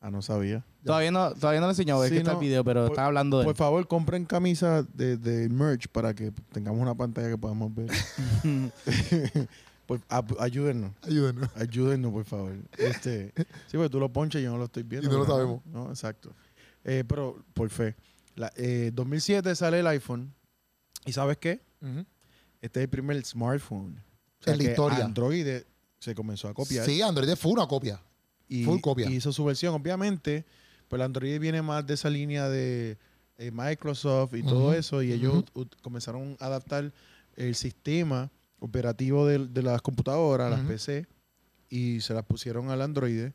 [0.01, 0.63] Ah, no sabía.
[0.85, 2.39] Todavía no, todavía no le he enseñado, es Sí, que está no.
[2.39, 6.13] el video, pero Por- está hablando de Por favor, compren camisas de, de merch para
[6.13, 7.89] que tengamos una pantalla que podamos ver.
[9.85, 10.91] Pues, ap- ayúdennos.
[11.01, 11.49] Ayúdenos.
[11.55, 12.53] Ayúdennos, por favor.
[12.77, 15.09] Este, sí, porque tú lo ponches y yo no lo estoy viendo.
[15.09, 15.65] Y no lo sabemos.
[15.65, 16.31] No, exacto.
[16.83, 17.95] Eh, pero, por fe.
[18.35, 20.31] La, eh, 2007 sale el iPhone.
[21.07, 21.61] ¿Y sabes qué?
[22.61, 23.99] Este es el primer smartphone.
[24.45, 25.03] En la historia.
[25.05, 25.47] Android
[25.97, 26.85] se comenzó a copiar.
[26.85, 27.99] Sí, Android fue una copia.
[28.49, 29.09] Y, full copia.
[29.09, 29.73] hizo su versión.
[29.73, 30.43] Obviamente,
[30.89, 32.97] pues el Android viene más de esa línea de
[33.37, 35.01] eh, Microsoft y todo eso.
[35.01, 35.45] Y ellos
[35.81, 36.91] comenzaron a adaptar
[37.35, 38.29] el sistema
[38.59, 40.67] operativo de, de las computadoras, las.
[40.67, 41.07] PC,
[41.69, 43.31] y se las pusieron al Android.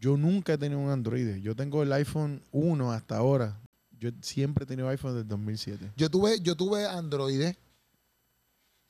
[0.00, 1.36] Yo nunca he tenido un Android.
[1.42, 3.60] Yo tengo el iPhone 1 hasta ahora.
[3.98, 5.92] Yo siempre he tenido iPhone desde 2007.
[5.96, 7.52] Yo tuve, yo tuve Android.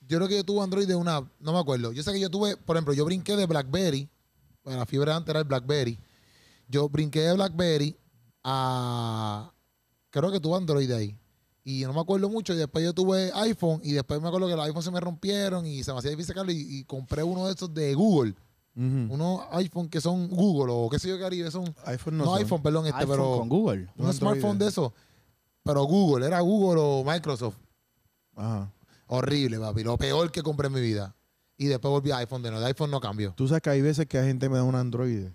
[0.07, 1.93] Yo creo que yo tuve Android de una, no me acuerdo.
[1.93, 4.09] Yo sé que yo tuve, por ejemplo, yo brinqué de BlackBerry.
[4.71, 5.99] Bueno, la fiebre antes era el BlackBerry.
[6.69, 7.97] Yo brinqué de BlackBerry
[8.45, 9.53] a,
[10.11, 11.19] creo que tuve Android ahí.
[11.65, 12.53] Y no me acuerdo mucho.
[12.53, 13.81] Y después yo tuve iPhone.
[13.83, 16.29] Y después me acuerdo que los iPhones se me rompieron y se me hacía difícil
[16.29, 16.53] sacarlo.
[16.53, 18.37] Y, y compré uno de estos de Google.
[18.77, 19.13] Ujú.
[19.13, 21.51] Unos iPhone que son Google o qué sé yo qué haría.
[21.51, 22.39] Son, iPhone no, no, son.
[22.39, 23.89] iPhone, perdón, este, iPhone pero con Google.
[23.97, 24.95] un smartphone de eso.
[25.65, 27.57] Pero Google, era Google o Microsoft.
[28.37, 28.73] Ajá.
[29.09, 29.83] Horrible, papi.
[29.83, 31.17] Lo peor que compré en mi vida.
[31.61, 32.63] Y después volví a iPhone de nuevo.
[32.63, 33.35] De iPhone no cambió.
[33.37, 35.27] Tú sabes que hay veces que la gente me da un Android.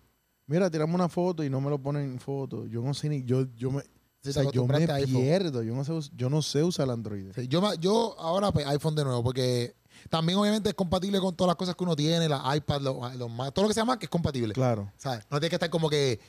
[0.48, 2.66] Mira, tiramos una foto y no me lo ponen en foto.
[2.66, 3.24] Yo no sé ni.
[3.24, 3.84] Yo, yo me, o
[4.32, 5.62] sea, yo me pierdo.
[5.62, 7.28] Yo no sé, yo no sé usar el Android.
[7.36, 9.76] Sí, yo, yo ahora pues, iPhone de nuevo porque
[10.10, 13.30] También, obviamente, es compatible con todas las cosas que uno tiene, las iPad, los, los
[13.32, 14.54] Mac, todo lo que sea Mac es compatible.
[14.54, 14.92] Claro.
[14.98, 15.26] ¿Sabes?
[15.30, 16.20] No tiene que estar como que.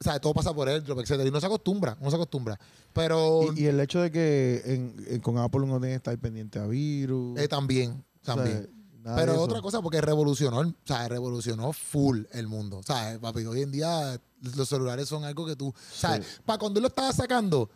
[0.00, 0.20] ¿Sabes?
[0.20, 1.26] Todo pasa por AirDrop, etcétera.
[1.28, 2.58] Y no se acostumbra, no se acostumbra.
[2.92, 6.18] Pero Y, y el hecho de que en- en- con Apple uno tiene que estar
[6.18, 7.38] pendiente a virus.
[7.38, 8.68] eh, también, o sea, también.
[9.02, 12.78] Nada Pero otra cosa, porque revolucionó, o sea, revolucionó full el mundo.
[12.78, 14.20] O sea, papi, hoy en día
[14.56, 15.74] los celulares son algo que tú.
[15.92, 16.40] ¿Sabes?
[16.44, 17.70] Para cuando él lo estaba sacando,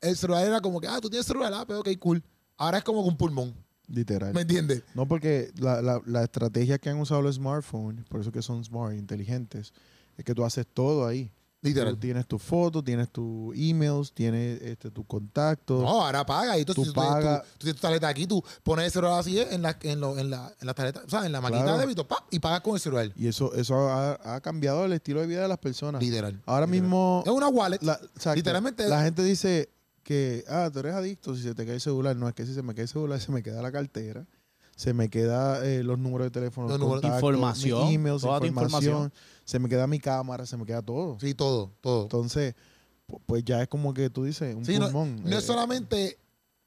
[0.00, 2.22] el celular era como que, ah, tú tienes celular, ah, pero ok, cool.
[2.56, 3.54] Ahora es como un pulmón.
[3.88, 4.34] Literal.
[4.34, 4.82] ¿Me entiendes?
[4.94, 8.62] No, porque la, la, la estrategia que han usado los smartphones, por eso que son
[8.62, 9.72] smart, inteligentes,
[10.18, 11.32] es que tú haces todo ahí.
[11.60, 11.94] Literal.
[11.94, 15.82] Tú tienes tus fotos, tienes tus emails, tienes este, tus contactos.
[15.82, 16.56] No, ahora paga.
[16.56, 17.42] Y tú, Tú tú, tú- pagas.
[17.58, 20.30] tú tienes tu tarjeta aquí, tú pones el celular así en la, en, lo- en
[20.30, 21.78] la, en la tarjeta, o sea, en la maquinita Claro.
[21.78, 23.10] de débito, pa, y pagas con el celular.
[23.16, 26.00] Y eso, eso ha, ha cambiado el estilo de vida de las personas.
[26.00, 26.40] Literal.
[26.46, 26.82] Ahora Literal.
[26.82, 27.78] mismo, Es una wallet.
[27.82, 27.98] la.
[28.36, 29.68] Literalmente- la gente dice
[30.04, 32.14] que, ah, tú eres adicto si se te cae el celular.
[32.14, 34.24] No, es que si se me cae el celular, se me queda la cartera,
[34.76, 38.46] se me queda eh, los números de teléfono, Los números- contactos, Información, emails, toda tu
[38.46, 39.12] información, información.
[39.48, 41.16] Se me queda mi cámara, se me queda todo.
[41.18, 42.02] Sí, todo, todo.
[42.02, 42.54] Entonces,
[43.08, 45.22] pu- pues ya es como que tú dices, un Sí, pulmón.
[45.24, 46.18] no eh, es solamente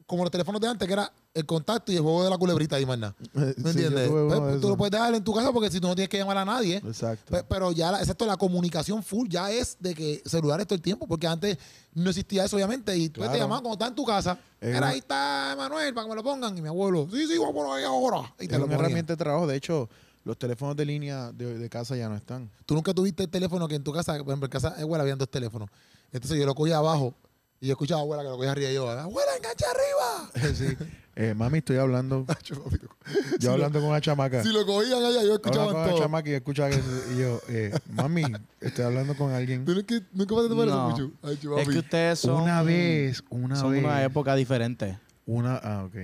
[0.08, 2.80] como los teléfonos de antes, que era el contacto y el juego de la culebrita
[2.80, 3.16] y más nada.
[3.36, 4.10] eh, ¿Me sí, entiendes?
[4.10, 6.40] Pues, tú lo puedes dejar en tu casa porque si tú no tienes que llamar
[6.40, 6.78] a nadie.
[6.78, 7.32] Exacto.
[7.32, 10.82] Pe- Pero ya, la, exacto, la comunicación full ya es de que celulares todo el
[10.82, 11.60] tiempo, porque antes
[11.94, 13.42] no existía eso, obviamente, y tú te Claro.
[13.42, 14.40] llamaban cuando estás en tu casa.
[14.60, 17.38] Es Era ahí está Manuel para que me lo pongan, y mi abuelo, sí, sí,
[17.38, 18.34] voy por ahí ahora.
[18.40, 18.76] Y te es lo una ponía.
[18.88, 19.46] herramienta de trabajo.
[19.48, 19.88] De hecho,
[20.24, 22.50] los teléfonos de línea de, de casa ya no están.
[22.66, 25.02] Tú nunca tuviste el teléfono que en tu casa, por ejemplo, en casa de abuela
[25.04, 25.70] habían dos teléfonos.
[26.12, 27.16] Entonces yo lo cogía abajo
[27.60, 30.54] y yo escuchaba a abuela que lo cogía arriba y yo, abuela, engancha arriba.
[30.56, 30.78] sí.
[31.14, 32.26] Eh, mami, estoy hablando.
[33.40, 34.42] Yo hablando con una chamaca.
[34.44, 36.00] Si lo cogían allá, yo escuchaba con una todo.
[36.00, 36.78] chamaca y escuchaba que
[37.14, 38.24] y yo, eh, mami,
[38.62, 39.66] estoy hablando con alguien.
[39.66, 40.96] ¿Tú nunca, nunca pasaste por No.
[40.96, 41.12] eso?
[41.22, 42.44] Ay, Es que ustedes son.
[42.44, 43.84] Una vez, una son vez.
[43.84, 44.98] una época diferente.
[45.26, 45.96] Una, ah, ok.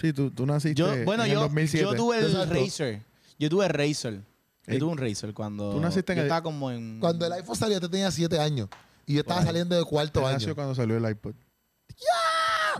[0.00, 1.84] Sí, tú, tú naciste Yo, bueno, en el yo, 2007.
[1.84, 2.48] yo tuve el.
[2.48, 3.02] Razer.
[3.38, 4.14] Yo tuve el Razer.
[4.14, 4.78] Yo Ey.
[4.78, 5.72] tuve un Razer cuando.
[5.72, 7.00] Tú naciste en yo el- estaba como en.
[7.00, 8.68] Cuando el iPhone salió, te tenía 7 años.
[9.06, 10.34] Y yo estaba saliendo de cuarto año.
[10.38, 11.34] nació cuando salió el iPod.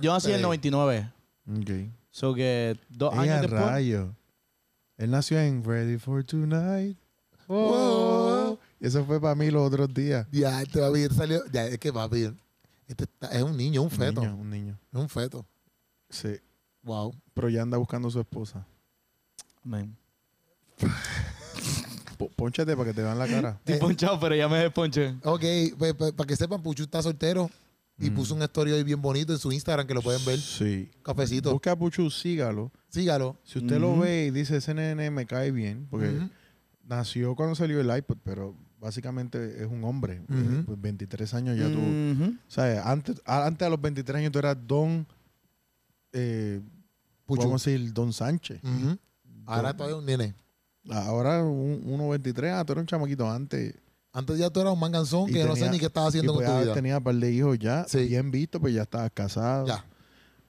[0.01, 0.43] Yo nací en el Ey.
[0.45, 1.12] 99.
[1.61, 1.71] Ok.
[2.11, 3.61] So que dos años después.
[3.62, 4.14] rayo.
[4.97, 6.97] Él nació en Ready for Tonight.
[7.49, 8.59] Wow.
[8.81, 10.27] Y eso fue para mí los otros días.
[10.31, 11.43] Ya, este papi este salió.
[11.53, 12.33] Ya, es que papi,
[12.87, 14.21] este está- es un niño, un Un feto.
[14.21, 14.79] niño, un niño.
[14.93, 15.45] Es un feto.
[16.09, 16.37] Sí.
[16.83, 17.14] Wow.
[17.35, 18.66] Pero ya anda buscando a su esposa.
[19.62, 19.97] Man.
[22.37, 23.59] Pónchate para que te vean la cara.
[23.64, 25.14] Estoy ponchado, pero ya me desponché.
[25.24, 25.43] Ok,
[25.78, 27.51] pues, pues, para que sepan, Puchu está soltero
[27.99, 28.14] y Mm.
[28.14, 30.39] puso un story hoy bien bonito en su Instagram que lo pueden ver.
[30.39, 30.91] Sí.
[31.03, 31.53] Cafecito.
[31.53, 32.70] Busca a Puchu, sígalo.
[32.89, 33.37] Sígalo.
[33.45, 36.11] Si usted lo ve y dice, ese nene me cae bien, porque
[36.87, 40.20] nació cuando salió el iPod, pero básicamente es un hombre.
[40.28, 40.39] Ujú.
[40.39, 41.78] Eh, Pues 23 años ya tú...
[41.78, 42.35] Ujú.
[42.47, 45.07] O sea, antes, antes a los 23 años tú eras Don...
[46.12, 46.61] Eh,
[47.28, 48.61] a decir Don Sánchez.
[49.46, 50.34] Ahora todavía un nene.
[50.90, 53.74] Ahora un, 1.23, ah, tú eras un chamaquito antes.
[54.12, 56.34] Antes ya tú eras un manganzón Y que no sé ni qué estaba Y haciendo
[56.34, 56.74] pues con tu ya vida.
[56.74, 58.06] tenía un par de hijos ya, Sí.
[58.06, 59.66] bien visto, pues ya estabas casado.
[59.66, 59.84] Ya.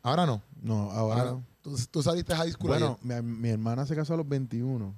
[0.01, 0.41] Ahora no.
[0.61, 1.21] No, ahora...
[1.21, 4.95] Ahora, tú, tú saliste high school Bueno, mi, mi hermana se casó a los 21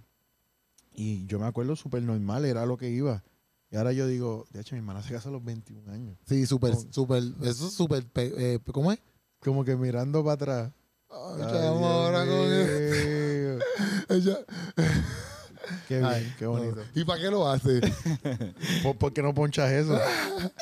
[0.93, 3.23] y yo me acuerdo súper normal, era lo que iba.
[3.71, 6.17] Y ahora yo digo, de hecho, mi hermana se casó a los 21 años.
[6.25, 7.23] Sí, súper, súper.
[7.41, 8.05] Eso es súper.
[8.05, 8.99] pe- eh, ¿Cómo es?
[9.43, 10.71] Como que mirando para atrás.
[11.09, 12.33] Ay, ahora con
[14.09, 14.37] ella.
[15.87, 16.75] Qué bien, Ay, qué bonito.
[16.75, 16.81] no.
[16.93, 17.79] ¿Y para qué lo hace?
[18.83, 19.97] ¿Por, por qué no ponchas eso?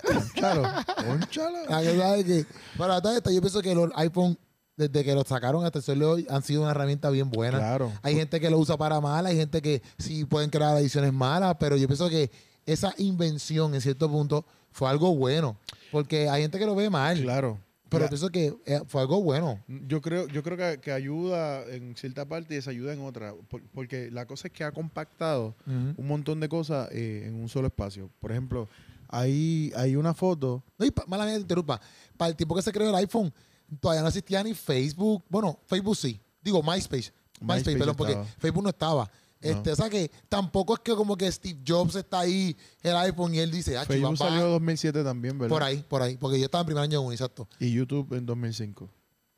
[0.05, 0.63] Ponchalo,
[1.07, 1.65] ponchalo.
[1.69, 2.45] La que sabe que.
[2.77, 4.38] Para esta, yo pienso que los iPhone,
[4.77, 7.57] desde que los sacaron hasta el sol de hoy, han sido una herramienta bien buena.
[7.57, 7.91] Claro.
[8.03, 11.55] Hay gente que lo usa para mal, hay gente que sí pueden crear ediciones malas,
[11.59, 12.29] pero yo pienso que
[12.67, 15.57] esa invención, en cierto punto, fue algo bueno.
[15.91, 17.57] Porque hay gente que lo ve mal, Claro.
[17.99, 19.63] Pero pienso que eh, fue algo bueno.
[19.67, 23.33] yo creo, yo creo que, que ayuda en cierta parte y desayuda en otra.
[23.49, 27.47] por- porque la cosa es que ha compactado un montón de cosas eh, en un
[27.49, 28.09] solo espacio.
[28.19, 28.67] Por ejemplo,
[29.09, 30.63] hay, hay una foto.
[30.77, 31.79] No, y pa- mala mía, te interrumpa.
[32.17, 33.31] Para el tiempo que se creó el iPhone,
[33.79, 35.23] todavía no existía ni Facebook.
[35.29, 36.19] Bueno, Facebook sí.
[36.41, 37.11] Digo, MySpace.
[37.41, 38.17] MySpace, MySpace perdón, porque.
[38.39, 39.11] Facebook no estaba.
[39.41, 43.33] Este, O sea que tampoco es que como que Steve Jobs está ahí, el iPhone,
[43.33, 44.31] y él dice, ah, Facebook chiva, va".
[44.31, 45.55] salió en 2007 también, ¿verdad?
[45.55, 46.17] por ahí, por ahí.
[46.17, 47.47] Porque yo estaba en primer año de uni, exacto.
[47.59, 48.89] Y YouTube en 2005.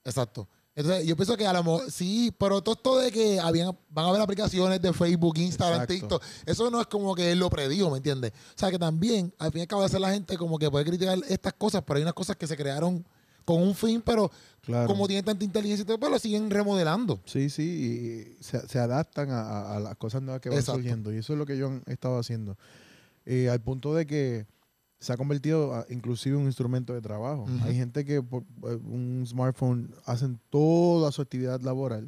[0.03, 0.47] Exacto.
[0.75, 4.05] Entonces, yo pienso que a lo mejor sí, pero todo esto de que habían, van
[4.05, 5.93] a haber aplicaciones de Facebook, Instagram, Exacto.
[5.93, 8.31] TikTok, eso no es como que él lo predijo, ¿me entiendes?
[8.31, 10.83] O sea, que también, al fin y al cabo, ser la gente como que puede
[10.85, 13.05] criticar estas cosas, pero hay unas cosas que se crearon
[13.45, 14.29] con un fin, pero
[14.61, 14.87] Claro.
[14.87, 17.19] como tienen tanta inteligencia, pues lo siguen remodelando.
[17.25, 20.79] Sí, sí, y se, se adaptan a, a- a las cosas nuevas que van Exacto.
[20.79, 21.13] surgiendo.
[21.13, 22.57] Y eso es lo que yo han estado haciendo.
[23.25, 24.45] Eh, al punto de que
[24.99, 27.45] se ha convertido a- inclusive en un instrumento de trabajo.
[27.63, 32.07] Hay gente que por eh, un smartphone hacen toda su actividad laboral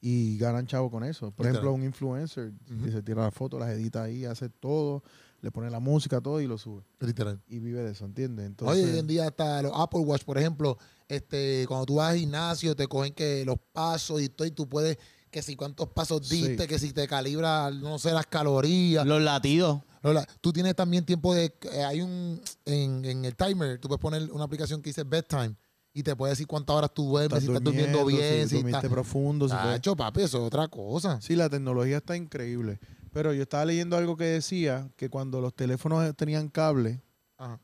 [0.00, 1.30] y ganan chavo con eso.
[1.30, 1.52] Por Literal.
[1.54, 2.52] ejemplo, un influencer
[2.84, 5.02] que se tira las fotos, las edita ahí, hace todo,
[5.44, 6.82] le pone la música, todo y lo sube.
[7.00, 7.38] Literal.
[7.48, 8.46] Y vive de eso, ¿entiendes?
[8.46, 12.18] Entonces, Hoy en día hasta los Apple Watch, por ejemplo, este, cuando tú vas al
[12.18, 14.96] gimnasio, te cogen que los pasos y todo, y tú puedes,
[15.30, 16.40] que si cuántos pasos Sí.
[16.48, 19.04] diste, que si te calibra, no sé, las calorías.
[19.06, 19.82] Los latidos.
[20.02, 21.54] Lola, tú tienes también tiempo de.
[21.72, 22.40] eh, hay un.
[22.64, 25.56] En, en el timer, tú puedes poner una aplicación que dice bedtime
[25.94, 28.84] y te puede decir cuántas horas tú duermes, si estás durmiendo bien, si si estás.
[28.86, 29.46] profundo.
[29.48, 31.20] Si Tacho, papi, eso es otra cosa.
[31.20, 32.80] Sí, la tecnología está increíble.
[33.14, 37.00] Pero yo estaba leyendo algo que decía que cuando los teléfonos tenían cable,
[37.38, 37.58] Ajá.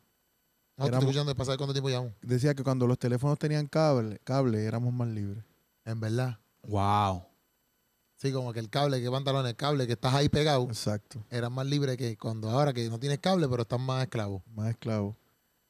[0.76, 2.12] No, te Éramos- estoy escuchando de pasar cuánto tiempo llevamos.
[2.22, 5.44] decía que cuando los teléfonos tenían cable, cable éramos más libres.
[5.84, 6.38] En verdad.
[6.66, 7.24] Wow.
[8.16, 11.22] Sí, como que el cable, que pantalón, el cable, que estás ahí pegado, Exacto.
[11.30, 14.42] eras más libre que cuando ahora que no tienes cable, pero estás más esclavo.
[14.55, 15.16] Más esclavos.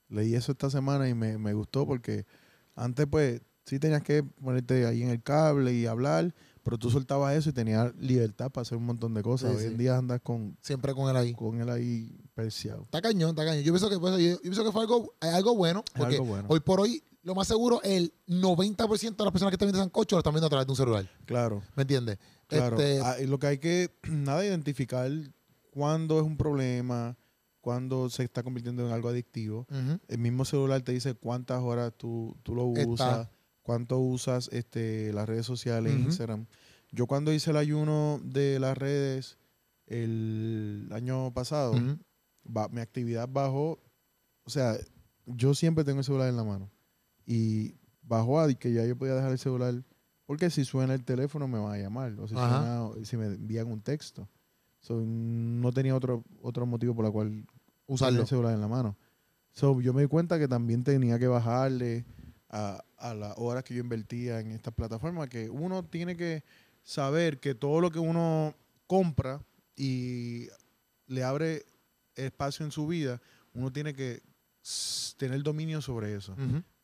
[0.08, 2.26] Leí eso esta semana y me, me gustó porque
[2.74, 6.34] antes pues sí tenías que ponerte ahí en el cable y hablar,
[6.70, 9.50] pero tú soltabas eso y tenías libertad para hacer un montón de cosas.
[9.50, 9.68] Sí, Hoy sí.
[9.70, 11.32] en día andas con, Siempre con él ahí.
[11.34, 12.82] con él ahí perseado.
[12.84, 13.64] Está cañón, está cañón.
[13.64, 16.26] Yo pienso que, pues, yo, yo pienso que fue algo, eh, algo bueno, porque algo
[16.26, 16.44] bueno.
[16.48, 20.14] hoy por hoy, lo más seguro, el 90% de las personas que están viendo Sancocho
[20.14, 21.10] lo están viendo a través de un celular.
[21.26, 21.60] Claro.
[21.74, 22.18] ¿Me entiendes?
[22.46, 25.10] Claro, Este, ah, lo que hay que, nada, identificar
[25.72, 27.16] cuándo es un problema,
[27.60, 29.66] cuándo se está convirtiendo en algo adictivo.
[30.06, 32.88] El mismo celular te dice cuántas horas tú, tú lo Está.
[32.88, 33.28] usas,
[33.62, 35.92] cuánto usas este, las redes sociales.
[35.92, 36.46] Instagram.
[36.92, 39.38] Yo cuando hice el ayuno de las redes
[39.86, 41.72] el año pasado,
[42.44, 43.78] ba- mi actividad bajó,
[44.44, 44.76] o sea,
[45.26, 46.70] yo siempre tengo el celular en la mano.
[47.26, 49.74] Y bajó a que ya yo podía dejar el celular,
[50.26, 53.66] porque si suena el teléfono me van a llamar, o si, suena- si me envían
[53.68, 54.28] un texto.
[54.80, 57.46] So, no tenía otro, otro motivo por el cual
[57.86, 58.22] Usarlo.
[58.22, 58.96] el celular en la mano.
[59.52, 62.04] So, yo me di cuenta que también tenía que bajarle
[62.48, 66.42] a, a las horas que yo invertía en estas plataformas, que uno tiene que
[66.82, 68.54] saber que todo lo que uno
[68.86, 69.42] compra
[69.76, 70.48] y
[71.06, 71.64] le abre
[72.14, 73.20] espacio en su vida,
[73.54, 74.22] uno tiene que
[75.16, 76.34] tener dominio sobre eso.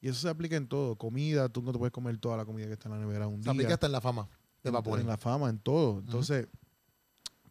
[0.00, 0.96] Y eso se aplica en todo.
[0.96, 3.38] Comida, tú no te puedes comer toda la comida que está en la nevera un
[3.38, 3.52] Se día.
[3.52, 4.28] aplica hasta en la fama
[4.62, 5.00] de en, vapor.
[5.00, 5.98] en la fama, en todo.
[5.98, 6.46] Entonces,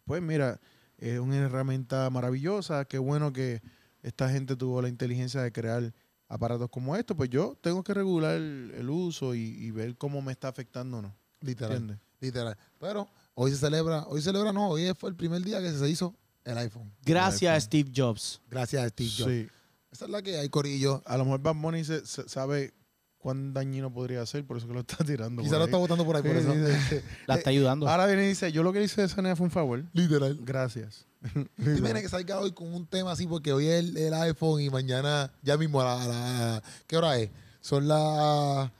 [0.04, 0.60] pues mira,
[0.98, 2.84] es una herramienta maravillosa.
[2.86, 3.62] Qué bueno que
[4.02, 5.92] esta gente tuvo la inteligencia de crear
[6.28, 7.16] aparatos como estos.
[7.16, 10.98] Pues yo tengo que regular el, el uso y, y ver cómo me está afectando
[10.98, 11.14] o no.
[11.40, 11.72] Literal.
[11.76, 12.05] ¿Entiendes?
[12.20, 12.56] Literal.
[12.78, 15.88] Pero hoy se celebra, hoy se celebra, no, hoy fue el primer día que se
[15.88, 16.14] hizo
[16.44, 16.92] el iPhone.
[17.04, 17.60] Gracias iPhone.
[17.66, 18.40] Steve Jobs.
[18.50, 19.30] Gracias a Steve Jobs.
[19.30, 19.48] Sí.
[19.90, 21.02] Esa es la que hay, Corillo.
[21.06, 22.74] A lo mejor Bad Bunny se- se- sabe
[23.18, 25.42] cuán dañino podría ser, por eso que lo está tirando.
[25.42, 25.68] Quizá por lo ahí.
[25.68, 26.52] está votando por ahí, por Sí, eso.
[26.52, 26.96] sí, sí.
[27.26, 27.88] La está ayudando.
[27.88, 29.84] Ahora viene y dice, yo lo que hice a esa fue un favor.
[29.92, 30.38] Literal.
[30.42, 31.06] Gracias.
[31.34, 33.26] ¿Tú imaginas que salga hoy con un tema así?
[33.26, 36.96] Porque hoy es el, el iPhone y mañana, ya mismo a la, a la- ¿Qué
[36.96, 37.30] hora es?
[37.60, 38.70] Son las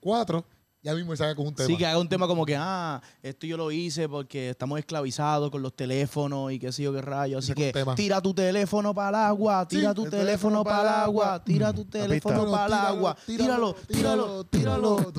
[0.00, 0.44] 4.
[0.80, 1.66] Ya mismo salga con un tema.
[1.66, 5.50] Sí, que haga un tema como que, ah, esto yo lo hice porque estamos esclavizados
[5.50, 7.44] con los teléfonos y qué sé yo qué rayos.
[7.44, 10.64] Así Saca que tira tu teléfono para el agua, tira Sí, tu el teléfono teléfono
[10.64, 13.16] para el agua, tira tu Mm, teléfono para el agua.
[13.26, 15.12] Tíralo, tíralo, tíralo.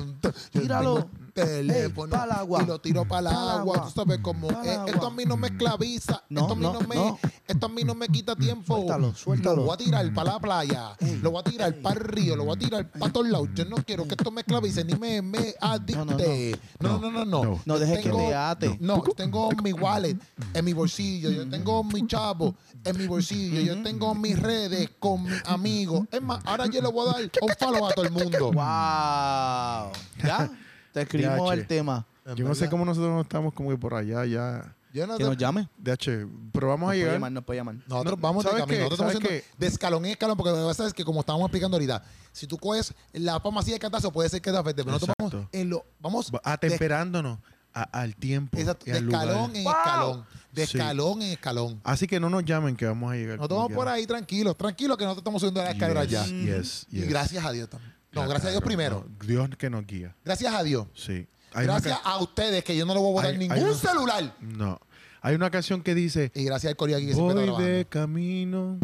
[0.52, 1.10] Tíralo.
[1.44, 2.14] Teléfono.
[2.14, 2.62] Ey, pa'l agua.
[2.62, 3.74] Y lo tiro para el Pa'l agua.
[3.76, 3.82] agua.
[3.84, 4.48] Tú sabes cómo.
[4.48, 4.84] Pa'l agua.
[4.90, 6.22] esto a mí no me esclaviza.
[6.28, 7.18] No, esto, a mí no, no, me, no.
[7.46, 8.74] esto a mí no me quita tiempo.
[8.76, 9.56] Suéltalo, suéltalo.
[9.56, 10.96] Lo voy a tirar para la playa.
[11.22, 12.36] Lo voy a tirar para el río.
[12.36, 13.48] Lo voy a tirar para todos lados.
[13.54, 16.58] Yo no quiero que esto me esclavice ni me, me adicte.
[16.78, 17.44] No, no, no, no.
[17.44, 17.60] No.
[17.64, 18.76] No dejes que te ate.
[18.80, 20.16] No, tengo mi wallet
[20.54, 21.30] en mi bolsillo.
[21.30, 23.60] Yo tengo mi chavo en mi bolsillo.
[23.60, 26.06] Yo tengo mis redes con mis amigos.
[26.10, 28.52] Es más, ahora yo le voy a dar un follow a todo el mundo.
[28.52, 29.92] ¡Wow!
[30.24, 30.50] ¿Ya?
[30.92, 31.52] Te escribimos DH.
[31.54, 32.06] el tema.
[32.36, 34.74] Yo no sé cómo nosotros no estamos como que por allá ya.
[34.92, 35.68] Yo no Que nos llame.
[35.78, 37.12] DH, pero vamos a Nos llegar.
[37.14, 37.76] llamar, nos puede llamar.
[37.86, 38.76] Nosotros No, vamos de ¿sabes camino.
[38.76, 38.84] qué?
[38.84, 41.20] Nosotros estamos ¿Sabes haciendo de escalón en escalón, porque lo que pasa es que, como
[41.20, 44.56] estábamos explicando ahorita, si tú coges la palma así de cantazo, puede ser que te
[44.56, 44.82] afecte.
[44.82, 45.56] Pero nosotros vamos Exacto.
[45.56, 45.84] en lo.
[46.00, 47.38] Vamos de, Atemperándonos
[47.72, 48.58] a- al tiempo.
[48.58, 49.28] exacto, y de al lugar.
[49.28, 50.24] escalón en escalón.
[50.52, 50.76] De Sí.
[50.78, 51.80] escalón en escalón.
[51.84, 53.36] Así que no nos llamen que vamos a llegar.
[53.36, 56.26] Nosotros vamos por ahí tranquilos, tranquilos, que nosotros estamos subiendo la escalera Yes, ya.
[56.56, 57.08] yes, Y yes.
[57.08, 57.94] gracias a Dios también.
[58.12, 59.06] No, gracias a Dios primero.
[59.08, 60.14] no, Dios que nos guía.
[60.24, 60.86] Gracias a Dios.
[60.94, 61.26] Sí.
[61.52, 63.74] Hay Gracias a ustedes, que yo no le voy a botar Hay- ningún hay una-
[63.74, 64.36] celular.
[64.40, 64.80] No.
[65.22, 68.78] Hay una canción que dice: Y gracias al Corea aquí que Voy de camino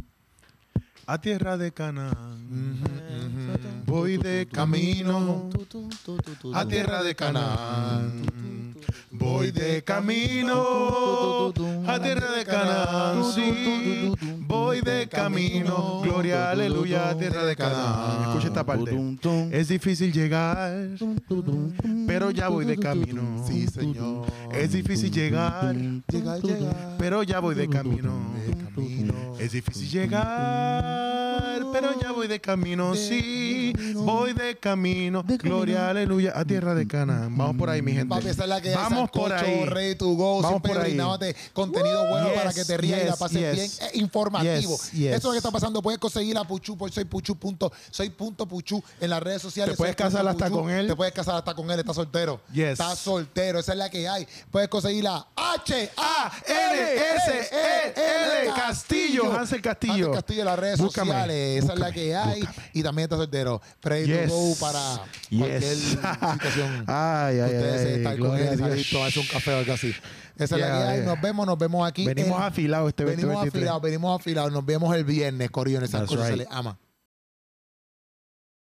[1.07, 2.81] a tierra de Canaán.
[3.87, 5.49] Voy de camino
[6.53, 8.23] a tierra de Canaán.
[9.11, 11.53] Voy de camino
[11.87, 13.25] a tierra de Canaán.
[13.35, 16.01] Sí, voy de camino.
[16.03, 18.29] Gloria, aleluya, a tierra de Canaán.
[18.29, 18.97] Escucha esta parte.
[19.53, 20.89] Es difícil llegar,
[22.07, 23.45] pero ya voy de camino.
[23.47, 24.27] Sí, señor.
[24.53, 25.75] Es difícil llegar,
[26.99, 28.13] pero ya voy de camino.
[28.47, 29.06] De camino.
[29.47, 34.01] Es difícil llegar, Pero ya voy de camino, De sí, camino.
[34.03, 35.23] voy de camino.
[35.23, 35.57] De camino.
[35.57, 37.37] Gloria, aleluya, a tierra de Canaán.
[37.37, 38.09] Vamos por ahí, mi gente.
[38.13, 39.65] Papi, esa es la que hay, Vamos por ahí.
[39.67, 41.35] ready to go, Vamos siempre por ahí.
[41.53, 43.79] contenido bueno Yes, para que te rías y la yes, pases yes.
[43.79, 44.77] bien, eh, informativo.
[44.79, 45.09] Yes, yes.
[45.11, 45.81] Eso es lo que está pasando.
[45.81, 49.75] Puedes conseguir a Puchu por soy Puchu punto, soy punto Puchu en las redes sociales.
[49.75, 50.61] Te puedes casar hasta Puchu.
[50.63, 50.89] con él.
[50.89, 52.41] Te puedes casar hasta con él, está soltero.
[52.53, 52.71] Yes.
[52.73, 54.27] Está soltero, esa es la que hay.
[54.51, 57.95] Puedes conseguir la H A N S E
[58.43, 59.95] L Castillo, Hansel Castillo.
[59.95, 61.65] Hansel Castillo en las redes Búscame, sociales.
[61.65, 62.49] Esa es la que hay.
[62.73, 63.61] Y también está soltero.
[63.83, 64.29] Ready Yes.
[64.29, 64.81] to go para
[65.31, 65.79] cualquier Yes.
[66.33, 66.85] situación.
[66.87, 69.95] Ay, ay, Ustedes ay, estar con él salir tomarse un café o algo así.
[70.37, 70.97] Esa es la Yeah, que hay.
[70.99, 71.07] yeah.
[71.07, 72.05] Nos vemos, nos vemos aquí.
[72.07, 73.63] Venimos en- afilados este Venimos 2023.
[73.63, 74.53] afilados, venimos afilados.
[74.53, 76.23] Nos vemos el viernes, el That's Sancocho.
[76.23, 76.39] Se right.
[76.41, 76.79] les ama.